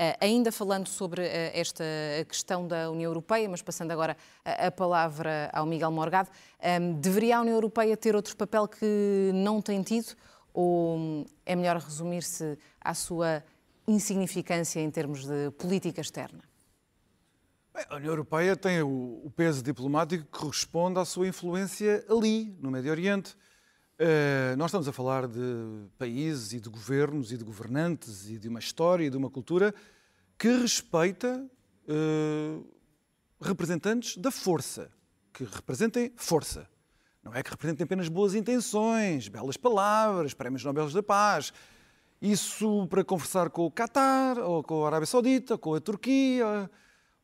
Uh, 0.02 0.18
ainda 0.20 0.52
falando 0.52 0.88
sobre 0.88 1.22
uh, 1.22 1.52
esta 1.54 1.84
questão 2.28 2.68
da 2.68 2.90
União 2.90 3.08
Europeia, 3.08 3.48
mas 3.48 3.62
passando 3.62 3.92
agora 3.92 4.18
a, 4.44 4.66
a 4.66 4.72
palavra 4.72 5.48
ao 5.54 5.64
Miguel 5.64 5.92
Morgado, 5.92 6.28
ehm, 6.60 6.94
deveria 6.94 7.38
a 7.38 7.42
União 7.42 7.54
Europeia 7.54 7.96
ter 7.96 8.16
outro 8.16 8.36
papel 8.36 8.68
que 8.68 9.30
não 9.32 9.62
tem 9.62 9.84
tido? 9.84 10.16
Ou 10.52 10.98
um, 10.98 11.26
é 11.46 11.56
melhor 11.56 11.78
resumir-se 11.78 12.58
à 12.84 12.96
sua 12.96 13.44
insignificância 13.88 14.80
em 14.80 14.90
termos 14.90 15.24
de 15.24 15.52
política 15.52 16.02
externa? 16.02 16.42
Bem, 17.72 17.86
a 17.88 17.98
União 17.98 18.14
Europeia 18.14 18.56
tem 18.56 18.82
o, 18.82 19.22
o, 19.24 19.32
peso 19.36 19.62
diplomático 19.62 20.24
que 20.24 20.32
corresponde 20.32 20.98
à 20.98 21.06
sua 21.06 21.28
influência 21.28 22.04
ali, 22.10 22.58
no 22.60 22.72
Médio 22.72 22.90
Oriente. 22.90 23.38
Uh, 24.02 24.58
nós 24.58 24.70
estamos 24.70 24.88
a 24.88 24.92
falar 24.92 25.28
de 25.28 25.86
países 25.96 26.54
e 26.54 26.60
de 26.60 26.68
governos 26.70 27.32
e 27.32 27.38
de 27.38 27.44
governantes 27.44 28.28
e 28.28 28.40
de 28.40 28.48
uma 28.48 28.58
história 28.58 29.06
e 29.06 29.12
de 29.12 29.16
uma 29.16 29.30
cultura 29.30 29.76
que 30.40 30.48
respeita 30.48 31.48
uh, 31.88 32.68
representantes 33.40 34.18
da 34.18 34.32
força, 34.32 34.90
que 35.32 35.44
representem 35.44 36.12
força. 36.16 36.68
Não 37.24 37.32
é 37.32 37.44
que 37.44 37.52
representem 37.52 37.84
apenas 37.84 38.08
boas 38.10 38.34
intenções, 38.34 39.28
belas 39.28 39.56
palavras, 39.56 40.34
prémios 40.34 40.64
Nobel 40.64 40.90
da 40.90 41.04
Paz. 41.04 41.54
Isso 42.20 42.88
para 42.88 43.04
conversar 43.04 43.52
com 43.52 43.68
o 43.68 43.72
Qatar, 43.72 44.40
ou 44.40 44.64
com 44.64 44.84
a 44.84 44.88
Arábia 44.88 45.06
Saudita, 45.06 45.60
com 45.60 45.76
a 45.76 45.80
Turquia, 45.80 46.68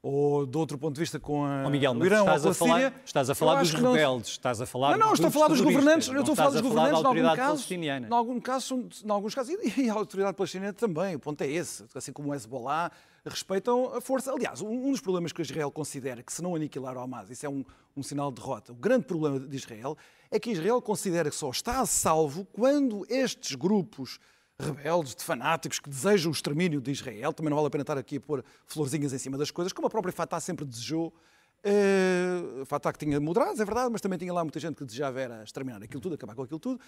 ou 0.08 0.46
de 0.46 0.58
outro 0.58 0.78
ponto 0.78 0.96
de 0.96 1.02
vista 1.02 1.20
com 1.20 1.44
a 1.44 1.66
oh, 1.66 1.70
Miguel, 1.70 1.92
o 1.92 2.06
Irão 2.06 2.22
estás 2.22 2.46
ou 2.46 2.56
com 2.56 2.74
a, 2.74 2.76
Síria. 2.76 2.94
estás 3.04 3.30
a 3.30 3.36
falar 3.36 3.60
dos 3.60 3.74
rebeldes, 3.74 4.30
estás 4.32 4.62
a 4.62 4.66
falar 4.66 4.98
Não, 4.98 5.08
não, 5.08 5.14
estou 5.14 5.28
a 5.28 5.32
falar 5.32 5.48
dos 5.50 5.60
governantes, 5.60 6.08
eu 6.08 6.20
estou 6.20 6.32
a 6.32 6.36
falar 6.36 6.50
dos 6.52 6.62
governantes, 6.62 7.02
em 7.02 7.06
algum 7.06 7.36
caso, 7.36 7.74
em 7.74 8.14
algum 8.14 8.40
caso, 8.40 8.90
em 9.04 9.12
alguns 9.12 9.36
casos, 9.36 9.56
e 9.78 9.90
a 9.90 9.94
autoridade 9.94 10.38
palestiniana 10.38 10.72
também, 10.72 11.16
o 11.16 11.20
ponto 11.20 11.42
é 11.42 11.48
esse, 11.48 11.84
assim 11.94 12.14
como 12.14 12.30
o 12.30 12.34
Hezbollah, 12.36 12.90
respeitam 13.26 13.94
a 13.94 14.00
força. 14.00 14.32
Aliás, 14.32 14.62
um 14.62 14.92
dos 14.92 15.02
problemas 15.02 15.34
que 15.34 15.42
Israel 15.42 15.70
considera 15.70 16.24
que 16.24 16.32
se 16.32 16.42
não 16.42 16.56
aniquilar 16.56 16.96
o 16.96 17.02
Hamas, 17.02 17.30
isso 17.30 17.46
é 17.46 17.50
um, 17.50 17.66
um 17.96 18.02
sinal 18.02 18.32
de 18.32 18.40
derrota. 18.40 18.72
O 18.72 18.76
grande 18.76 19.06
problema 19.06 19.38
de 19.40 19.56
Israel 19.58 19.98
é 20.32 20.40
que 20.40 20.52
Israel 20.52 20.82
considera 20.82 21.30
que 21.30 21.36
só 21.36 21.50
está 21.50 21.82
a 21.82 21.86
salvo 21.86 22.46
quando 22.54 23.06
estes 23.10 23.56
grupos 23.56 24.20
rebeldes, 24.60 25.16
de 25.16 25.24
fanáticos 25.24 25.80
que 25.80 25.90
desejam 25.90 26.32
o 26.32 26.34
extermínio 26.34 26.82
de 26.82 26.92
Israel. 26.92 27.32
Também 27.32 27.50
não 27.50 27.58
vale 27.58 27.68
a 27.68 27.70
pena 27.70 27.84
estar 27.84 27.98
aqui 27.98 28.18
a 28.18 28.22
pôr 28.22 28.44
florzinhas 28.66 29.14
em 29.14 29.18
cima 29.18 29.38
das 29.38 29.52
coisas, 29.52 29.72
como 29.72 29.88
a 29.88 29.90
própria 29.90 30.12
Fatah 30.12 30.40
sempre 30.40 30.66
desejou. 30.66 31.14
Uh, 31.60 32.66
Fatah 32.66 32.94
que 32.94 33.00
tinha 33.00 33.20
moderados, 33.20 33.60
é 33.60 33.66
verdade, 33.66 33.90
mas 33.92 34.02
também 34.02 34.18
tinha 34.18 34.32
lá 34.32 34.44
muita 34.44 34.60
gente 34.60 34.76
que 34.76 34.86
desejava 34.86 35.20
era 35.20 35.44
exterminar 35.44 35.82
aquilo 35.84 36.02
tudo, 36.02 36.16
acabar 36.16 36.36
com 36.36 36.44
aquilo 36.44 36.60
tudo. 36.60 36.80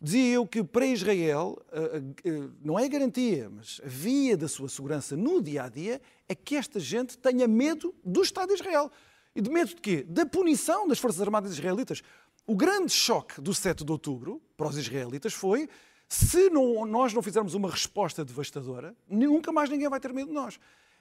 Dizia 0.00 0.34
eu 0.34 0.46
que 0.46 0.62
para 0.62 0.86
Israel, 0.86 1.60
uh, 1.72 2.28
uh, 2.28 2.54
não 2.62 2.78
é 2.78 2.88
garantia, 2.88 3.50
mas 3.50 3.80
a 3.84 3.88
via 3.88 4.36
da 4.36 4.46
sua 4.46 4.68
segurança 4.68 5.16
no 5.16 5.42
dia 5.42 5.64
a 5.64 5.68
dia 5.68 6.00
é 6.28 6.34
que 6.34 6.54
esta 6.54 6.78
gente 6.78 7.18
tenha 7.18 7.48
medo 7.48 7.92
do 8.04 8.22
Estado 8.22 8.48
de 8.48 8.54
Israel. 8.54 8.90
E 9.34 9.40
de 9.40 9.50
medo 9.50 9.68
de 9.68 9.76
quê? 9.76 10.04
Da 10.08 10.24
punição 10.24 10.86
das 10.86 10.98
Forças 10.98 11.20
Armadas 11.20 11.52
Israelitas. 11.52 12.02
O 12.46 12.54
grande 12.54 12.92
choque 12.92 13.40
do 13.40 13.52
7 13.52 13.84
de 13.84 13.92
outubro 13.92 14.40
para 14.56 14.68
os 14.68 14.76
israelitas 14.76 15.34
foi 15.34 15.68
se 16.08 16.48
não, 16.48 16.86
nós 16.86 17.12
não 17.12 17.22
fizermos 17.22 17.54
uma 17.54 17.70
resposta 17.70 18.24
devastadora, 18.24 18.96
nunca 19.08 19.52
mais 19.52 19.68
ninguém 19.68 19.88
vai 19.88 20.00
ter 20.00 20.12
medo 20.12 20.28
de 20.28 20.34
nós. 20.34 20.58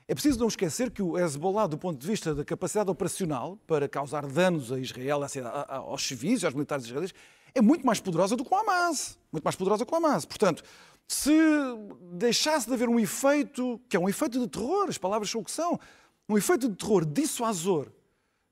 É 0.08 0.14
preciso 0.14 0.40
não 0.40 0.48
esquecer 0.48 0.92
que 0.92 1.02
o 1.02 1.18
Hezbollah, 1.18 1.68
do 1.68 1.78
ponto 1.78 2.00
de 2.00 2.08
vista 2.08 2.36
da 2.36 2.44
capacidade 2.44 2.90
operacional 2.90 3.58
para 3.68 3.88
causar 3.88 4.26
danos 4.26 4.72
a 4.72 4.80
Israel, 4.80 5.22
aos 5.70 6.06
civis, 6.06 6.44
aos 6.44 6.54
militares 6.54 6.86
israelitas, 6.86 7.16
é 7.54 7.62
muito 7.62 7.86
mais 7.86 8.00
poderosa 8.00 8.36
do 8.36 8.44
que 8.44 8.54
o 8.54 8.58
Hamas. 8.58 9.18
Muito 9.32 9.44
mais 9.44 9.56
poderosa 9.56 9.86
que 9.86 9.94
o 9.94 9.96
Hamas. 9.96 10.26
Portanto, 10.26 10.64
se 11.08 11.32
deixasse 12.14 12.68
de 12.68 12.74
haver 12.74 12.90
um 12.90 13.00
efeito, 13.00 13.80
que 13.90 13.96
é 13.96 14.00
um 14.00 14.08
efeito 14.08 14.40
de 14.40 14.48
terror, 14.48 14.88
as 14.90 14.98
palavras 14.98 15.30
são 15.30 15.42
o 15.42 15.44
que 15.44 15.52
são, 15.52 15.80
um 16.30 16.38
efeito 16.38 16.68
de 16.68 16.76
terror 16.76 17.06
dissuasor 17.06 17.92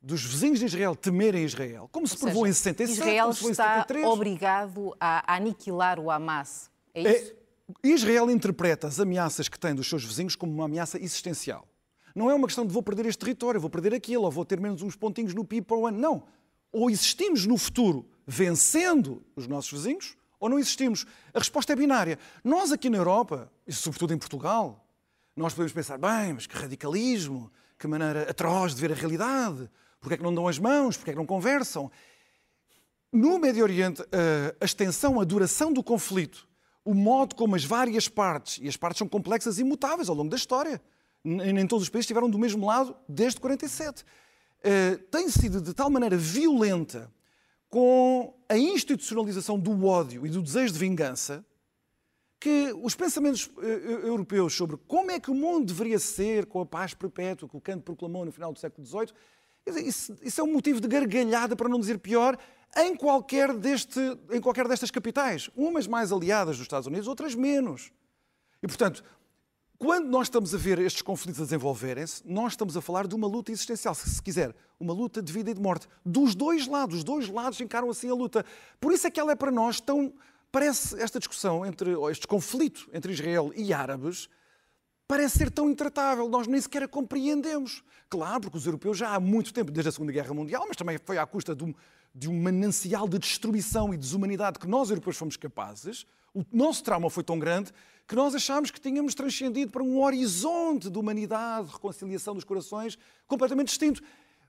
dos 0.05 0.23
vizinhos 0.23 0.59
de 0.59 0.65
Israel 0.65 0.95
temerem 0.95 1.43
Israel, 1.43 1.89
como 1.91 2.07
se 2.07 2.15
provou 2.15 2.45
em 2.45 2.53
67, 2.53 2.91
Israel 2.91 3.23
como 3.23 3.33
se 3.33 3.51
está 3.51 3.63
em 3.63 3.81
73. 3.81 4.05
obrigado 4.05 4.95
a 4.99 5.35
aniquilar 5.35 5.99
o 5.99 6.11
Hamas. 6.11 6.69
É 6.93 7.01
isso? 7.01 7.33
É, 7.81 7.87
Israel 7.89 8.29
interpreta 8.29 8.85
as 8.85 8.99
ameaças 8.99 9.49
que 9.49 9.57
tem 9.57 9.73
dos 9.73 9.89
seus 9.89 10.03
vizinhos 10.03 10.35
como 10.35 10.53
uma 10.53 10.65
ameaça 10.65 10.99
existencial. 10.99 11.67
Não 12.13 12.29
é 12.29 12.35
uma 12.35 12.45
questão 12.45 12.67
de 12.67 12.71
vou 12.71 12.83
perder 12.83 13.07
este 13.07 13.17
território, 13.17 13.59
vou 13.59 13.69
perder 13.69 13.95
aquilo, 13.95 14.25
ou 14.25 14.31
vou 14.31 14.45
ter 14.45 14.59
menos 14.59 14.83
uns 14.83 14.95
pontinhos 14.95 15.33
no 15.33 15.43
PIB 15.43 15.65
para 15.65 15.77
o 15.77 15.87
ano. 15.87 15.97
Não. 15.97 16.23
Ou 16.71 16.87
existimos 16.91 17.47
no 17.47 17.57
futuro 17.57 18.07
vencendo 18.27 19.25
os 19.35 19.47
nossos 19.47 19.71
vizinhos, 19.71 20.15
ou 20.39 20.47
não 20.47 20.59
existimos. 20.59 21.07
A 21.33 21.39
resposta 21.39 21.73
é 21.73 21.75
binária. 21.75 22.19
Nós 22.43 22.71
aqui 22.71 22.91
na 22.91 22.97
Europa, 22.97 23.51
e 23.65 23.73
sobretudo 23.73 24.13
em 24.13 24.19
Portugal, 24.19 24.85
nós 25.35 25.53
podemos 25.53 25.73
pensar, 25.73 25.97
bem, 25.97 26.33
mas 26.33 26.45
que 26.45 26.55
radicalismo, 26.55 27.51
que 27.77 27.87
maneira 27.87 28.29
atroz 28.29 28.75
de 28.75 28.81
ver 28.81 28.91
a 28.91 28.95
realidade. 28.95 29.67
Porquê 30.05 30.13
é 30.13 30.17
que 30.17 30.23
não 30.23 30.35
dão 30.35 30.47
as 30.47 30.59
mãos? 30.59 30.95
Porquê 30.95 31.09
é 31.09 31.13
que 31.13 31.17
não 31.17 31.25
conversam? 31.25 31.91
No 33.11 33.39
Médio 33.39 33.63
Oriente, 33.63 34.03
a 34.61 34.63
extensão, 34.63 35.19
a 35.19 35.23
duração 35.23 35.73
do 35.73 35.81
conflito, 35.81 36.47
o 36.83 36.93
modo 36.93 37.33
como 37.33 37.55
as 37.55 37.65
várias 37.65 38.07
partes, 38.07 38.59
e 38.61 38.67
as 38.67 38.77
partes 38.77 38.99
são 38.99 39.07
complexas 39.07 39.57
e 39.57 39.63
mutáveis 39.63 40.07
ao 40.07 40.15
longo 40.15 40.29
da 40.29 40.35
história, 40.35 40.79
nem 41.23 41.65
todos 41.65 41.85
os 41.85 41.89
países 41.89 42.03
estiveram 42.03 42.29
do 42.29 42.37
mesmo 42.37 42.67
lado 42.67 42.95
desde 43.09 43.39
47, 43.39 44.05
eh, 44.63 44.97
tem 45.09 45.27
sido 45.27 45.59
de 45.59 45.73
tal 45.73 45.89
maneira 45.89 46.15
violenta 46.15 47.11
com 47.67 48.37
a 48.47 48.59
institucionalização 48.59 49.59
do 49.59 49.87
ódio 49.87 50.23
e 50.27 50.29
do 50.29 50.39
desejo 50.39 50.73
de 50.73 50.79
vingança 50.79 51.43
que 52.39 52.71
os 52.83 52.93
pensamentos 52.93 53.49
eh, 53.57 54.07
europeus 54.07 54.53
sobre 54.53 54.77
como 54.87 55.09
é 55.09 55.19
que 55.19 55.31
o 55.31 55.35
mundo 55.35 55.65
deveria 55.65 55.97
ser 55.97 56.45
com 56.45 56.61
a 56.61 56.65
paz 56.65 56.93
perpétua 56.93 57.49
que 57.49 57.57
o 57.57 57.61
Kant 57.61 57.81
proclamou 57.81 58.23
no 58.23 58.31
final 58.31 58.53
do 58.53 58.59
século 58.59 58.85
XVIII 58.85 59.11
isso, 59.65 60.15
isso, 60.21 60.41
é 60.41 60.43
um 60.43 60.53
motivo 60.53 60.79
de 60.79 60.87
gargalhada, 60.87 61.55
para 61.55 61.69
não 61.69 61.79
dizer 61.79 61.99
pior, 61.99 62.37
em 62.77 62.95
qualquer, 62.95 63.53
deste, 63.53 63.99
em 64.31 64.41
qualquer 64.41 64.67
destas 64.67 64.91
capitais. 64.91 65.49
Umas 65.55 65.87
mais 65.87 66.11
aliadas 66.11 66.57
dos 66.57 66.65
Estados 66.65 66.87
Unidos, 66.87 67.07
outras 67.07 67.33
menos. 67.33 67.91
E, 68.61 68.67
portanto, 68.67 69.03
quando 69.77 70.07
nós 70.07 70.27
estamos 70.27 70.55
a 70.55 70.57
ver 70.57 70.79
estes 70.79 71.01
conflitos 71.01 71.41
a 71.41 71.43
desenvolverem-se, 71.43 72.23
nós 72.25 72.53
estamos 72.53 72.77
a 72.77 72.81
falar 72.81 73.07
de 73.07 73.15
uma 73.15 73.27
luta 73.27 73.51
existencial, 73.51 73.93
se 73.93 74.21
quiser, 74.21 74.55
uma 74.79 74.93
luta 74.93 75.21
de 75.21 75.31
vida 75.33 75.51
e 75.51 75.53
de 75.53 75.61
morte. 75.61 75.87
Dos 76.05 76.33
dois 76.33 76.67
lados, 76.67 76.97
os 76.97 77.03
dois 77.03 77.27
lados 77.27 77.59
encaram 77.59 77.89
assim 77.89 78.09
a 78.09 78.13
luta. 78.13 78.45
Por 78.79 78.93
isso 78.93 79.05
é 79.05 79.11
que 79.11 79.19
ela 79.19 79.31
é 79.31 79.35
para 79.35 79.51
nós 79.51 79.79
tão. 79.79 80.13
Parece 80.51 81.01
esta 81.01 81.19
discussão 81.19 81.65
entre, 81.65 81.91
este 82.09 82.25
conflito 82.25 82.89
entre 82.93 83.11
Israel 83.11 83.51
e 83.55 83.73
árabes, 83.73 84.29
parece 85.07 85.37
ser 85.37 85.51
tão 85.51 85.69
intratável, 85.69 86.27
nós 86.29 86.47
nem 86.47 86.59
sequer 86.59 86.83
a 86.83 86.87
compreendemos. 86.87 87.83
Claro, 88.09 88.41
porque 88.41 88.57
os 88.57 88.65
europeus 88.65 88.97
já 88.97 89.13
há 89.13 89.19
muito 89.19 89.53
tempo, 89.53 89.71
desde 89.71 89.89
a 89.89 89.91
Segunda 89.91 90.11
Guerra 90.11 90.33
Mundial, 90.33 90.65
mas 90.67 90.77
também 90.77 90.97
foi 91.03 91.17
à 91.17 91.25
custa 91.25 91.55
de 91.55 91.63
um, 91.63 91.73
de 92.13 92.29
um 92.29 92.41
manancial 92.41 93.07
de 93.07 93.19
destruição 93.19 93.93
e 93.93 93.97
desumanidade 93.97 94.59
que 94.59 94.67
nós, 94.67 94.89
europeus, 94.89 95.17
fomos 95.17 95.37
capazes. 95.37 96.05
O 96.33 96.43
nosso 96.51 96.83
trauma 96.83 97.09
foi 97.09 97.23
tão 97.23 97.39
grande 97.39 97.71
que 98.07 98.15
nós 98.15 98.35
achámos 98.35 98.69
que 98.69 98.79
tínhamos 98.79 99.15
transcendido 99.15 99.71
para 99.71 99.83
um 99.83 100.01
horizonte 100.01 100.89
de 100.89 100.97
humanidade, 100.97 101.67
de 101.67 101.73
reconciliação 101.73 102.35
dos 102.35 102.43
corações, 102.43 102.97
completamente 103.27 103.69
distinto. 103.69 104.01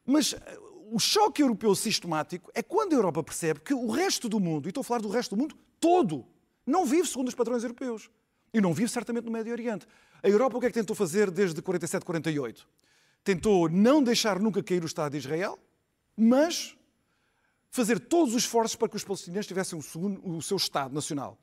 Mas 0.05 0.35
eh, 0.35 0.59
o 0.91 0.99
choque 0.99 1.43
europeu 1.43 1.75
sistemático 1.75 2.51
é 2.55 2.63
quando 2.63 2.93
a 2.93 2.97
Europa 2.97 3.23
percebe 3.23 3.61
que 3.61 3.73
o 3.73 3.91
resto 3.91 4.29
do 4.29 4.39
mundo, 4.39 4.67
e 4.67 4.71
estou 4.71 4.83
a 4.83 4.85
falar 4.85 5.01
do 5.01 5.09
resto 5.09 5.35
do 5.35 5.41
mundo 5.41 5.57
todo, 5.81 6.27
não 6.67 6.85
vive 6.85 7.09
segundo 7.09 7.29
os 7.29 7.35
padrões 7.35 7.63
europeus. 7.63 8.11
E 8.53 8.61
não 8.61 8.73
vive 8.73 8.91
certamente 8.91 9.25
no 9.25 9.31
Médio 9.31 9.53
Oriente. 9.53 9.87
A 10.23 10.29
Europa 10.29 10.57
o 10.57 10.61
que 10.61 10.67
é 10.67 10.69
que 10.71 10.75
tentou 10.75 10.97
fazer 10.97 11.31
desde 11.31 11.61
47, 11.61 12.05
48? 12.05 12.69
Tentou 13.23 13.69
não 13.69 14.03
deixar 14.03 14.39
nunca 14.39 14.63
cair 14.63 14.83
o 14.83 14.87
Estado 14.87 15.13
de 15.13 15.19
Israel, 15.19 15.59
mas 16.17 16.77
fazer 17.71 18.01
todos 18.01 18.35
os 18.35 18.43
esforços 18.43 18.77
para 18.77 18.89
que 18.89 18.97
os 18.97 19.05
palestinianos 19.05 19.47
tivessem 19.47 19.79
o, 19.79 20.43
seu 20.43 20.57
Estado 20.57 20.95
nacional. 20.95 21.39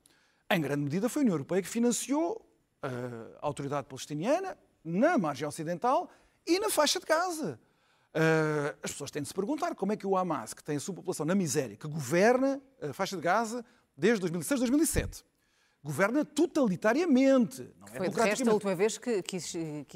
Em 0.49 0.59
grande 0.59 0.83
medida 0.83 1.07
foi 1.07 1.21
a 1.21 1.23
União 1.23 1.35
Europeia 1.35 1.61
que 1.61 1.67
financiou 1.67 2.43
a 2.81 3.45
autoridade 3.45 3.87
palestiniana 3.87 4.57
na 4.83 5.17
margem 5.17 5.47
ocidental 5.47 6.09
e 6.45 6.59
na 6.59 6.69
faixa 6.69 6.99
de 6.99 7.05
Gaza. 7.05 7.59
Uh, 8.13 8.77
as 8.83 8.91
pessoas 8.91 9.09
têm 9.09 9.21
de 9.21 9.27
se 9.27 9.33
perguntar 9.33 9.73
como 9.73 9.91
é 9.91 9.97
que 9.97 10.05
o 10.05 10.15
Hamas, 10.15 10.53
que 10.53 10.63
tem 10.63 10.75
a 10.75 10.79
sua 10.79 10.93
população 10.93 11.25
na 11.25 11.33
miséria, 11.33 11.75
que 11.75 11.87
governa 11.87 12.61
a 12.81 12.93
faixa 12.93 13.15
de 13.15 13.21
Gaza 13.21 13.65
desde 13.97 14.19
2006, 14.21 14.59
2007, 14.59 15.25
governa 15.83 16.23
totalitariamente. 16.23 17.61
Não 17.79 17.87
é 17.87 17.97
Foi 17.97 18.09
de 18.09 18.15
resto 18.21 18.49
a 18.49 18.53
última 18.53 18.73
vez 18.73 18.97
que, 18.97 19.21
que 19.21 19.35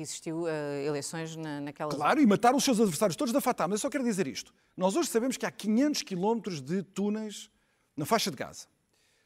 existiu 0.02 0.44
uh, 0.44 0.48
eleições 0.86 1.36
na, 1.36 1.62
naquela 1.62 1.96
Claro, 1.96 2.20
e 2.20 2.26
mataram 2.26 2.58
os 2.58 2.64
seus 2.64 2.80
adversários 2.80 3.16
todos 3.16 3.34
da 3.34 3.40
Fatah. 3.40 3.68
Mas 3.68 3.80
eu 3.80 3.82
só 3.84 3.90
quero 3.90 4.04
dizer 4.04 4.28
isto. 4.28 4.54
Nós 4.76 4.96
hoje 4.96 5.10
sabemos 5.10 5.38
que 5.38 5.46
há 5.46 5.52
500 5.52 6.02
quilómetros 6.04 6.62
de 6.62 6.84
túneis 6.84 7.50
na 7.96 8.06
faixa 8.06 8.30
de 8.30 8.36
Gaza. 8.36 8.68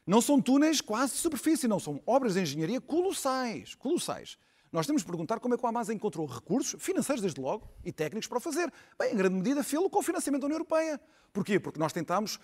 Não 0.06 0.20
são 0.20 0.40
túneis 0.40 0.80
quase 0.80 1.14
de 1.14 1.18
superfície, 1.18 1.66
não. 1.66 1.80
São 1.80 2.00
obras 2.06 2.34
de 2.34 2.40
engenharia 2.40 2.80
colossais. 2.80 3.74
Colossais. 3.74 4.38
Nós 4.70 4.86
temos 4.86 5.02
de 5.02 5.06
perguntar 5.06 5.38
como 5.38 5.54
é 5.54 5.58
que 5.58 5.64
o 5.64 5.68
Hamas 5.68 5.90
encontrou 5.90 6.26
recursos, 6.26 6.82
financeiros 6.82 7.20
desde 7.20 7.40
logo, 7.40 7.68
e 7.84 7.92
técnicos 7.92 8.26
para 8.26 8.38
o 8.38 8.40
fazer. 8.40 8.72
Bem, 8.98 9.12
em 9.12 9.16
grande 9.16 9.34
medida, 9.34 9.62
fê-lo 9.62 9.90
com 9.90 9.98
o 9.98 10.02
financiamento 10.02 10.40
da 10.40 10.46
União 10.46 10.56
Europeia. 10.56 10.98
Porquê? 11.32 11.60
Porque 11.60 11.78
nós 11.78 11.92
tentámos 11.92 12.38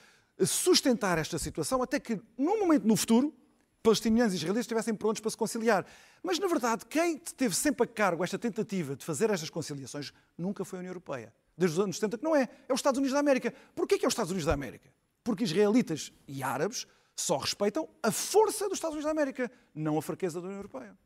sustentar 0.44 1.18
esta 1.18 1.38
situação 1.38 1.82
até 1.82 1.98
que, 1.98 2.20
num 2.36 2.60
momento 2.60 2.86
no 2.86 2.96
futuro, 2.96 3.34
palestinianos 3.82 4.34
e 4.34 4.36
israelitas 4.36 4.64
estivessem 4.64 4.94
prontos 4.94 5.20
para 5.20 5.30
se 5.30 5.36
conciliar. 5.36 5.86
Mas, 6.22 6.38
na 6.38 6.46
verdade, 6.46 6.84
quem 6.86 7.16
teve 7.16 7.54
sempre 7.54 7.84
a 7.84 7.86
cargo 7.86 8.24
esta 8.24 8.38
tentativa 8.38 8.96
de 8.96 9.04
fazer 9.04 9.30
estas 9.30 9.50
conciliações 9.50 10.12
nunca 10.36 10.64
foi 10.64 10.78
a 10.78 10.80
União 10.80 10.90
Europeia. 10.90 11.32
Desde 11.56 11.78
os 11.78 11.84
anos 11.84 11.96
70 11.96 12.18
que 12.18 12.24
não 12.24 12.36
é. 12.36 12.48
É 12.68 12.72
os 12.72 12.78
Estados 12.78 12.98
Unidos 12.98 13.14
da 13.14 13.20
América. 13.20 13.52
Porquê 13.74 13.98
que 13.98 14.04
é 14.04 14.08
os 14.08 14.12
Estados 14.12 14.30
Unidos 14.30 14.46
da 14.46 14.52
América? 14.52 14.90
Porque 15.24 15.44
israelitas 15.44 16.12
e 16.26 16.42
árabes 16.42 16.86
só 17.16 17.36
respeitam 17.36 17.88
a 18.02 18.12
força 18.12 18.68
dos 18.68 18.78
Estados 18.78 18.94
Unidos 18.94 19.04
da 19.04 19.10
América, 19.10 19.50
não 19.74 19.98
a 19.98 20.02
fraqueza 20.02 20.40
da 20.40 20.46
União 20.46 20.58
Europeia. 20.58 20.96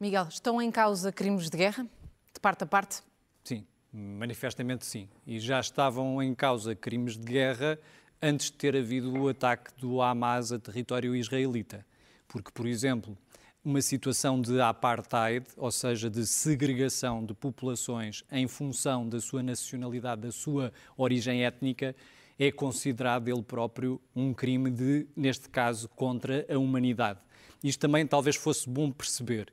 Miguel, 0.00 0.26
estão 0.28 0.60
em 0.60 0.70
causa 0.70 1.12
crimes 1.12 1.48
de 1.48 1.56
guerra, 1.56 1.84
de 2.32 2.40
parte 2.40 2.64
a 2.64 2.66
parte? 2.66 3.02
Sim, 3.44 3.64
manifestamente 3.92 4.84
sim. 4.84 5.08
E 5.24 5.38
já 5.38 5.60
estavam 5.60 6.20
em 6.20 6.34
causa 6.34 6.74
crimes 6.74 7.16
de 7.16 7.24
guerra 7.24 7.78
antes 8.24 8.46
de 8.46 8.54
ter 8.54 8.74
havido 8.74 9.12
o 9.12 9.28
ataque 9.28 9.70
do 9.78 10.00
Hamas 10.00 10.50
a 10.50 10.58
território 10.58 11.14
israelita. 11.14 11.84
Porque, 12.26 12.50
por 12.50 12.66
exemplo, 12.66 13.16
uma 13.62 13.82
situação 13.82 14.40
de 14.40 14.58
apartheid, 14.62 15.46
ou 15.58 15.70
seja, 15.70 16.08
de 16.08 16.26
segregação 16.26 17.22
de 17.22 17.34
populações 17.34 18.24
em 18.32 18.48
função 18.48 19.06
da 19.06 19.20
sua 19.20 19.42
nacionalidade, 19.42 20.22
da 20.22 20.32
sua 20.32 20.72
origem 20.96 21.44
étnica, 21.44 21.94
é 22.38 22.50
considerado 22.50 23.28
ele 23.28 23.42
próprio 23.42 24.00
um 24.16 24.32
crime 24.32 24.70
de, 24.70 25.06
neste 25.14 25.50
caso, 25.50 25.86
contra 25.90 26.46
a 26.48 26.58
humanidade. 26.58 27.20
Isto 27.62 27.80
também 27.80 28.06
talvez 28.06 28.36
fosse 28.36 28.68
bom 28.68 28.90
perceber 28.90 29.52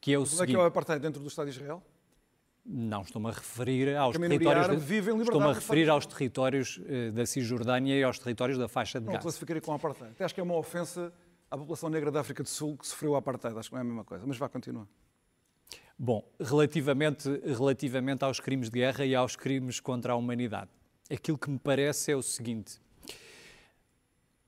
que 0.00 0.12
é 0.12 0.18
o 0.18 0.24
seguinte... 0.24 0.44
é 0.44 0.46
que 0.46 0.56
é 0.56 0.58
o 0.58 0.62
apartheid 0.62 1.02
dentro 1.02 1.20
do 1.20 1.28
Estado 1.28 1.50
de 1.50 1.56
Israel? 1.56 1.82
Não, 2.70 3.00
estou-me 3.00 3.28
a 3.28 3.32
referir 3.32 3.96
aos 3.96 4.14
territórios. 4.14 4.90
Estou-me 4.90 5.46
a 5.46 5.52
referir 5.54 5.88
aos 5.88 6.04
territórios 6.04 6.76
uh, 6.76 7.12
da 7.12 7.24
Cisjordânia 7.24 7.98
e 7.98 8.02
aos 8.02 8.18
territórios 8.18 8.58
da 8.58 8.68
faixa 8.68 9.00
de 9.00 9.06
Gaza. 9.06 9.16
Não 9.16 9.22
classificaria 9.22 9.62
com 9.62 9.72
apartheid. 9.72 10.14
Acho 10.20 10.34
que 10.34 10.40
é 10.40 10.42
uma 10.42 10.56
ofensa 10.56 11.10
à 11.50 11.56
população 11.56 11.88
negra 11.88 12.10
da 12.10 12.20
África 12.20 12.42
do 12.42 12.48
Sul 12.48 12.76
que 12.76 12.86
sofreu 12.86 13.16
apartheid. 13.16 13.58
Acho 13.58 13.70
que 13.70 13.74
não 13.74 13.80
é 13.80 13.82
a 13.82 13.84
mesma 13.84 14.04
coisa. 14.04 14.26
Mas 14.26 14.36
vá, 14.36 14.50
continua. 14.50 14.86
Bom, 15.98 16.22
relativamente, 16.38 17.28
relativamente 17.42 18.22
aos 18.22 18.38
crimes 18.38 18.68
de 18.68 18.78
guerra 18.78 19.04
e 19.06 19.14
aos 19.14 19.34
crimes 19.34 19.80
contra 19.80 20.12
a 20.12 20.16
humanidade, 20.16 20.70
aquilo 21.10 21.38
que 21.38 21.48
me 21.48 21.58
parece 21.58 22.12
é 22.12 22.16
o 22.16 22.22
seguinte: 22.22 22.78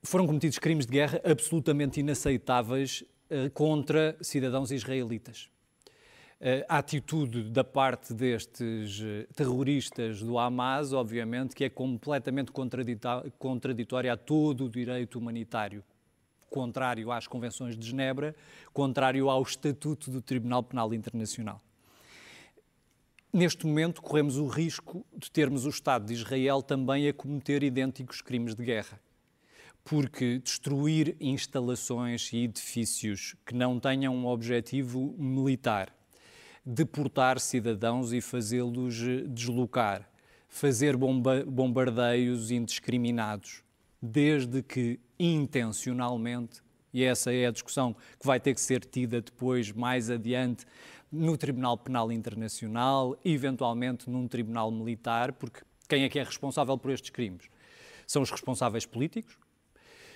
foram 0.03 0.27
cometidos 0.27 0.59
crimes 0.59 0.85
de 0.85 0.91
guerra 0.91 1.19
absolutamente 1.25 1.99
inaceitáveis 1.99 3.03
eh, 3.31 3.49
contra 3.49 4.15
cidadãos 4.21 4.71
israelitas. 4.71 5.49
Eh, 6.43 6.65
a 6.67 6.79
atitude 6.79 7.51
da 7.51 7.63
parte 7.63 8.15
destes 8.15 8.99
eh, 8.99 9.27
terroristas 9.35 10.23
do 10.23 10.39
Hamas, 10.39 10.91
obviamente, 10.91 11.53
que 11.53 11.63
é 11.63 11.69
completamente 11.69 12.51
contraditória 13.37 14.11
a 14.11 14.17
todo 14.17 14.65
o 14.65 14.69
direito 14.69 15.19
humanitário, 15.19 15.83
contrário 16.49 17.11
às 17.11 17.27
convenções 17.27 17.77
de 17.77 17.87
Genebra, 17.87 18.35
contrário 18.73 19.29
ao 19.29 19.43
Estatuto 19.43 20.09
do 20.09 20.19
Tribunal 20.19 20.63
Penal 20.63 20.91
Internacional. 20.95 21.61
Neste 23.31 23.67
momento, 23.67 24.01
corremos 24.01 24.37
o 24.37 24.47
risco 24.47 25.05
de 25.15 25.29
termos 25.29 25.67
o 25.67 25.69
Estado 25.69 26.07
de 26.07 26.13
Israel 26.13 26.63
também 26.63 27.07
a 27.07 27.13
cometer 27.13 27.61
idênticos 27.61 28.19
crimes 28.19 28.55
de 28.55 28.65
guerra 28.65 28.99
porque 29.83 30.37
destruir 30.37 31.15
instalações 31.19 32.31
e 32.33 32.43
edifícios 32.43 33.35
que 33.43 33.55
não 33.55 33.79
tenham 33.79 34.15
um 34.15 34.27
objetivo 34.27 35.15
militar, 35.17 35.91
deportar 36.65 37.39
cidadãos 37.39 38.13
e 38.13 38.21
fazê-los 38.21 38.95
deslocar, 39.29 40.09
fazer 40.47 40.95
bomba 40.95 41.43
bombardeios 41.45 42.51
indiscriminados, 42.51 43.63
desde 44.01 44.61
que 44.61 44.99
intencionalmente, 45.19 46.61
e 46.93 47.03
essa 47.03 47.33
é 47.33 47.47
a 47.47 47.51
discussão 47.51 47.95
que 48.19 48.27
vai 48.27 48.39
ter 48.39 48.53
que 48.53 48.61
ser 48.61 48.83
tida 48.83 49.21
depois, 49.21 49.71
mais 49.71 50.09
adiante, 50.09 50.65
no 51.11 51.37
Tribunal 51.37 51.77
Penal 51.77 52.11
Internacional, 52.11 53.17
eventualmente 53.23 54.09
num 54.09 54.27
Tribunal 54.27 54.71
Militar, 54.71 55.33
porque 55.33 55.61
quem 55.87 56.03
é 56.03 56.09
que 56.09 56.19
é 56.19 56.23
responsável 56.23 56.77
por 56.77 56.91
estes 56.91 57.09
crimes? 57.09 57.49
São 58.07 58.21
os 58.21 58.31
responsáveis 58.31 58.85
políticos, 58.85 59.37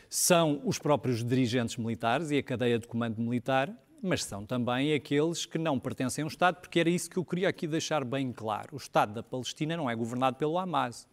são 0.10 0.62
os 0.64 0.78
próprios 0.78 1.24
dirigentes 1.24 1.78
militares 1.78 2.32
e 2.32 2.38
a 2.38 2.44
cadeia 2.44 2.80
de 2.80 2.88
comando 2.88 3.22
militar, 3.22 3.74
mas 4.02 4.24
são 4.24 4.46
também 4.46 4.94
aqueles 4.94 5.46
que 5.46 5.58
não 5.58 5.80
pertencem 5.80 6.22
a 6.22 6.26
um 6.26 6.28
Estado, 6.28 6.58
porque 6.62 6.80
era 6.80 6.90
isso 6.90 7.10
que 7.10 7.18
eu 7.18 7.26
queria 7.26 7.50
aqui 7.50 7.68
deixar 7.68 8.04
bem 8.04 8.32
claro. 8.32 8.70
O 8.74 8.78
Estado 8.78 9.14
da 9.14 9.24
Palestina 9.24 9.76
não 9.76 9.90
é 9.90 9.96
governado 9.96 10.38
pelo 10.38 10.58
Hamas, 10.58 11.08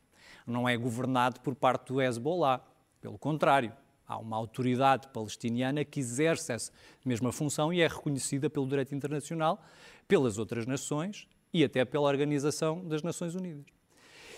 não 0.46 0.68
é 0.68 0.76
governado 0.76 1.40
por 1.40 1.54
parte 1.54 1.92
do 1.92 2.00
Hezbollah. 2.00 2.60
Pelo 3.00 3.18
contrário, 3.18 3.72
há 4.06 4.18
uma 4.18 4.36
autoridade 4.36 5.08
palestiniana 5.08 5.84
que 5.84 6.00
exerce 6.00 6.52
essa 6.52 6.72
mesma 7.04 7.32
função 7.32 7.72
e 7.72 7.80
é 7.80 7.88
reconhecida 7.88 8.50
pelo 8.50 8.66
direito 8.66 8.94
internacional, 8.94 9.62
pelas 10.06 10.38
outras 10.38 10.66
nações 10.66 11.28
e 11.52 11.64
até 11.64 11.84
pela 11.84 12.08
Organização 12.08 12.86
das 12.86 13.02
Nações 13.02 13.34
Unidas. 13.34 13.66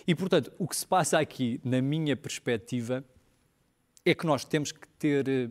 E, 0.06 0.14
portanto, 0.14 0.52
o 0.58 0.68
que 0.68 0.76
se 0.76 0.86
passa 0.86 1.18
aqui, 1.18 1.60
na 1.64 1.80
minha 1.80 2.16
perspectiva, 2.16 3.04
é 4.04 4.14
que 4.14 4.26
nós 4.26 4.44
temos 4.44 4.70
que 4.70 4.86
ter 4.98 5.26
eh, 5.28 5.48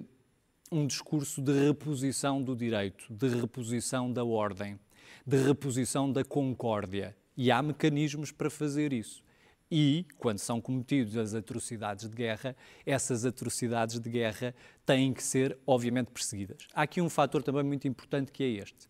um 0.74 0.88
discurso 0.88 1.40
de 1.40 1.54
reposição 1.68 2.42
do 2.42 2.56
direito, 2.56 3.06
de 3.08 3.28
reposição 3.28 4.12
da 4.12 4.24
ordem, 4.24 4.80
de 5.26 5.38
reposição 5.38 6.12
da 6.12 6.24
concórdia. 6.24 7.16
E 7.38 7.52
há 7.52 7.62
mecanismos 7.62 8.32
para 8.32 8.50
fazer 8.50 8.92
isso. 8.92 9.24
E, 9.72 10.06
quando 10.18 10.40
são 10.40 10.60
cometidas 10.60 11.16
as 11.16 11.34
atrocidades 11.36 12.10
de 12.10 12.16
guerra, 12.16 12.56
essas 12.86 13.24
atrocidades 13.24 14.00
de 14.00 14.10
guerra 14.10 14.54
têm 14.84 15.14
que 15.14 15.24
ser, 15.24 15.58
obviamente, 15.66 16.12
perseguidas. 16.12 16.68
Há 16.74 16.84
aqui 16.84 17.02
um 17.02 17.10
fator 17.10 17.44
também 17.44 17.64
muito 17.64 17.88
importante 17.88 18.32
que 18.32 18.44
é 18.44 18.48
este. 18.48 18.88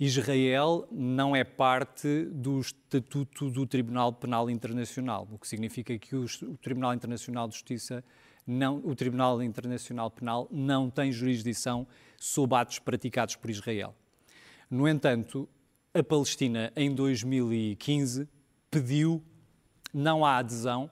Israel 0.00 0.88
não 0.90 1.36
é 1.36 1.44
parte 1.44 2.24
do 2.32 2.58
Estatuto 2.58 3.50
do 3.50 3.66
Tribunal 3.66 4.12
Penal 4.14 4.48
Internacional, 4.50 5.28
o 5.30 5.38
que 5.38 5.46
significa 5.46 5.96
que 5.98 6.16
o 6.16 6.26
Tribunal 6.60 6.94
Internacional 6.94 7.46
de 7.48 7.54
Justiça 7.54 8.02
não, 8.46 8.80
o 8.84 8.94
Tribunal 8.94 9.42
Internacional 9.42 10.10
Penal 10.10 10.48
não 10.50 10.90
tem 10.90 11.12
jurisdição 11.12 11.86
sobre 12.18 12.56
atos 12.56 12.78
praticados 12.78 13.36
por 13.36 13.50
Israel. 13.50 13.94
No 14.70 14.88
entanto, 14.88 15.48
a 15.94 16.02
Palestina, 16.02 16.72
em 16.74 16.94
2015, 16.94 18.28
pediu 18.70 19.22
não 19.92 20.24
a 20.24 20.38
adesão, 20.38 20.90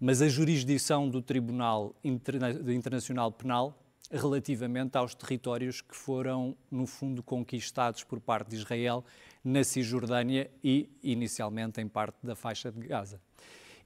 mas 0.00 0.20
a 0.20 0.28
jurisdição 0.28 1.08
do 1.08 1.22
Tribunal 1.22 1.94
Internacional 2.02 3.30
Penal 3.30 3.76
relativamente 4.10 4.96
aos 4.96 5.14
territórios 5.14 5.80
que 5.80 5.94
foram, 5.94 6.56
no 6.70 6.86
fundo, 6.86 7.22
conquistados 7.22 8.02
por 8.02 8.20
parte 8.20 8.50
de 8.50 8.56
Israel 8.56 9.04
na 9.44 9.62
Cisjordânia 9.62 10.50
e, 10.64 10.90
inicialmente, 11.02 11.80
em 11.80 11.86
parte 11.86 12.18
da 12.22 12.34
faixa 12.34 12.72
de 12.72 12.88
Gaza. 12.88 13.20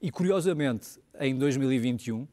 E, 0.01 0.11
curiosamente, 0.11 0.99
em 1.21 1.37
2021, 1.37 2.27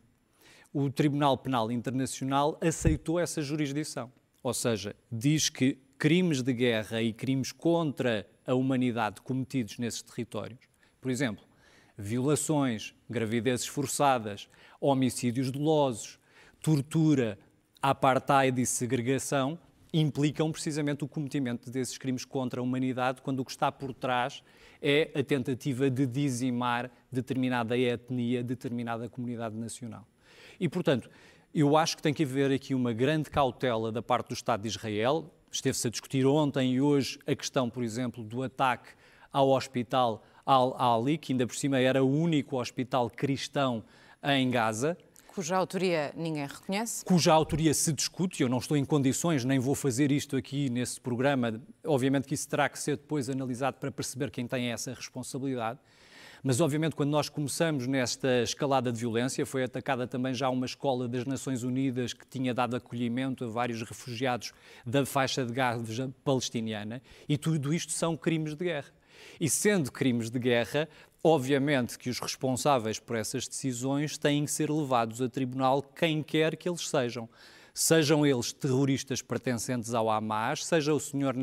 o 0.73 0.89
Tribunal 0.89 1.37
Penal 1.37 1.71
Internacional 1.71 2.57
aceitou 2.61 3.19
essa 3.19 3.41
jurisdição. 3.41 4.11
Ou 4.41 4.53
seja, 4.53 4.95
diz 5.11 5.49
que 5.49 5.77
crimes 5.97 6.41
de 6.41 6.53
guerra 6.53 7.01
e 7.01 7.13
crimes 7.13 7.51
contra 7.51 8.25
a 8.45 8.53
humanidade 8.53 9.21
cometidos 9.21 9.77
nesses 9.77 10.01
territórios, 10.01 10.59
por 10.99 11.11
exemplo, 11.11 11.43
violações, 11.97 12.95
gravidezes 13.09 13.67
forçadas, 13.67 14.49
homicídios 14.79 15.51
dolosos, 15.51 16.17
tortura, 16.61 17.37
apartheid 17.81 18.59
e 18.59 18.65
segregação, 18.65 19.59
implicam 19.93 20.51
precisamente 20.51 21.03
o 21.03 21.07
cometimento 21.07 21.69
desses 21.69 21.97
crimes 21.97 22.23
contra 22.23 22.61
a 22.61 22.63
humanidade, 22.63 23.21
quando 23.21 23.41
o 23.41 23.45
que 23.45 23.51
está 23.51 23.71
por 23.71 23.93
trás 23.93 24.41
é 24.81 25.11
a 25.13 25.23
tentativa 25.23 25.89
de 25.89 26.07
dizimar 26.07 26.89
determinada 27.11 27.77
etnia, 27.77 28.43
determinada 28.43 29.09
comunidade 29.09 29.55
nacional. 29.55 30.07
E, 30.61 30.69
portanto, 30.69 31.09
eu 31.51 31.75
acho 31.75 31.97
que 31.97 32.03
tem 32.03 32.13
que 32.13 32.21
haver 32.21 32.51
aqui 32.51 32.75
uma 32.75 32.93
grande 32.93 33.31
cautela 33.31 33.91
da 33.91 33.99
parte 33.99 34.27
do 34.27 34.35
Estado 34.35 34.61
de 34.61 34.67
Israel. 34.67 35.33
Esteve-se 35.51 35.87
a 35.87 35.89
discutir 35.89 36.23
ontem 36.27 36.75
e 36.75 36.79
hoje 36.79 37.17
a 37.25 37.35
questão, 37.35 37.67
por 37.67 37.83
exemplo, 37.83 38.23
do 38.23 38.43
ataque 38.43 38.89
ao 39.33 39.49
hospital 39.49 40.23
Al-Ali, 40.45 41.17
que 41.17 41.33
ainda 41.33 41.47
por 41.47 41.55
cima 41.55 41.79
era 41.79 42.03
o 42.03 42.07
único 42.07 42.61
hospital 42.61 43.09
cristão 43.09 43.83
em 44.23 44.51
Gaza. 44.51 44.95
Cuja 45.33 45.57
autoria 45.57 46.13
ninguém 46.15 46.45
reconhece. 46.45 47.03
Cuja 47.05 47.33
autoria 47.33 47.73
se 47.73 47.91
discute, 47.91 48.43
eu 48.43 48.49
não 48.49 48.59
estou 48.59 48.77
em 48.77 48.85
condições, 48.85 49.43
nem 49.43 49.57
vou 49.57 49.73
fazer 49.73 50.11
isto 50.11 50.37
aqui 50.37 50.69
nesse 50.69 51.01
programa. 51.01 51.59
Obviamente 51.83 52.27
que 52.27 52.35
isso 52.35 52.47
terá 52.47 52.69
que 52.69 52.77
ser 52.77 52.97
depois 52.97 53.31
analisado 53.31 53.77
para 53.77 53.89
perceber 53.89 54.29
quem 54.29 54.45
tem 54.45 54.71
essa 54.71 54.93
responsabilidade. 54.93 55.79
Mas, 56.43 56.59
obviamente, 56.59 56.95
quando 56.95 57.11
nós 57.11 57.29
começamos 57.29 57.85
nesta 57.85 58.41
escalada 58.41 58.91
de 58.91 58.99
violência, 58.99 59.45
foi 59.45 59.63
atacada 59.63 60.07
também 60.07 60.33
já 60.33 60.49
uma 60.49 60.65
escola 60.65 61.07
das 61.07 61.23
Nações 61.23 61.61
Unidas 61.61 62.13
que 62.13 62.25
tinha 62.25 62.51
dado 62.51 62.75
acolhimento 62.75 63.45
a 63.45 63.47
vários 63.47 63.83
refugiados 63.83 64.51
da 64.83 65.05
faixa 65.05 65.45
de 65.45 65.53
Gaza 65.53 66.11
palestiniana, 66.23 66.99
e 67.29 67.37
tudo 67.37 67.71
isto 67.71 67.91
são 67.91 68.17
crimes 68.17 68.55
de 68.55 68.65
guerra. 68.65 68.89
E 69.39 69.47
sendo 69.47 69.91
crimes 69.91 70.31
de 70.31 70.39
guerra, 70.39 70.89
obviamente 71.23 71.99
que 71.99 72.09
os 72.09 72.19
responsáveis 72.19 72.97
por 72.97 73.15
essas 73.15 73.47
decisões 73.47 74.17
têm 74.17 74.45
que 74.45 74.51
ser 74.51 74.71
levados 74.71 75.21
a 75.21 75.29
tribunal, 75.29 75.83
quem 75.83 76.23
quer 76.23 76.55
que 76.55 76.67
eles 76.67 76.89
sejam. 76.89 77.29
Sejam 77.73 78.25
eles 78.25 78.51
terroristas 78.51 79.21
pertencentes 79.21 79.93
ao 79.93 80.09
Hamas, 80.09 80.65
seja 80.65 80.93
o 80.93 80.99
Sr. 80.99 81.33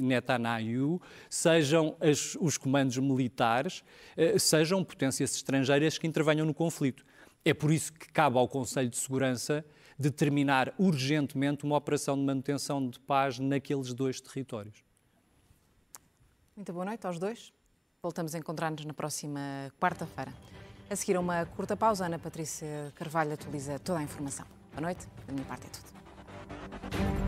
Netanyahu, 0.00 1.00
sejam 1.28 1.96
as, 2.00 2.36
os 2.40 2.56
comandos 2.56 2.96
militares, 2.98 3.82
eh, 4.16 4.38
sejam 4.38 4.84
potências 4.84 5.34
estrangeiras 5.34 5.98
que 5.98 6.06
intervenham 6.06 6.46
no 6.46 6.54
conflito. 6.54 7.04
É 7.44 7.52
por 7.52 7.72
isso 7.72 7.92
que 7.92 8.08
cabe 8.12 8.38
ao 8.38 8.48
Conselho 8.48 8.88
de 8.88 8.96
Segurança 8.96 9.64
determinar 9.98 10.74
urgentemente 10.78 11.64
uma 11.64 11.76
operação 11.76 12.16
de 12.16 12.22
manutenção 12.22 12.88
de 12.88 13.00
paz 13.00 13.38
naqueles 13.38 13.92
dois 13.92 14.20
territórios. 14.20 14.84
Muito 16.54 16.72
boa 16.72 16.84
noite 16.84 17.06
aos 17.06 17.18
dois. 17.18 17.52
Voltamos 18.02 18.34
a 18.34 18.38
encontrar-nos 18.38 18.84
na 18.84 18.94
próxima 18.94 19.40
quarta-feira. 19.80 20.32
A 20.88 20.94
seguir 20.94 21.18
uma 21.18 21.44
curta 21.44 21.76
pausa, 21.76 22.06
Ana 22.06 22.18
Patrícia 22.18 22.92
Carvalho 22.94 23.32
atualiza 23.32 23.78
toda 23.78 23.98
a 23.98 24.02
informação. 24.02 24.46
Boa 24.76 24.88
noite, 24.88 25.08
da 25.26 25.32
minha 25.32 25.46
parte 25.46 25.66
é 25.66 25.70
tudo. 25.70 27.25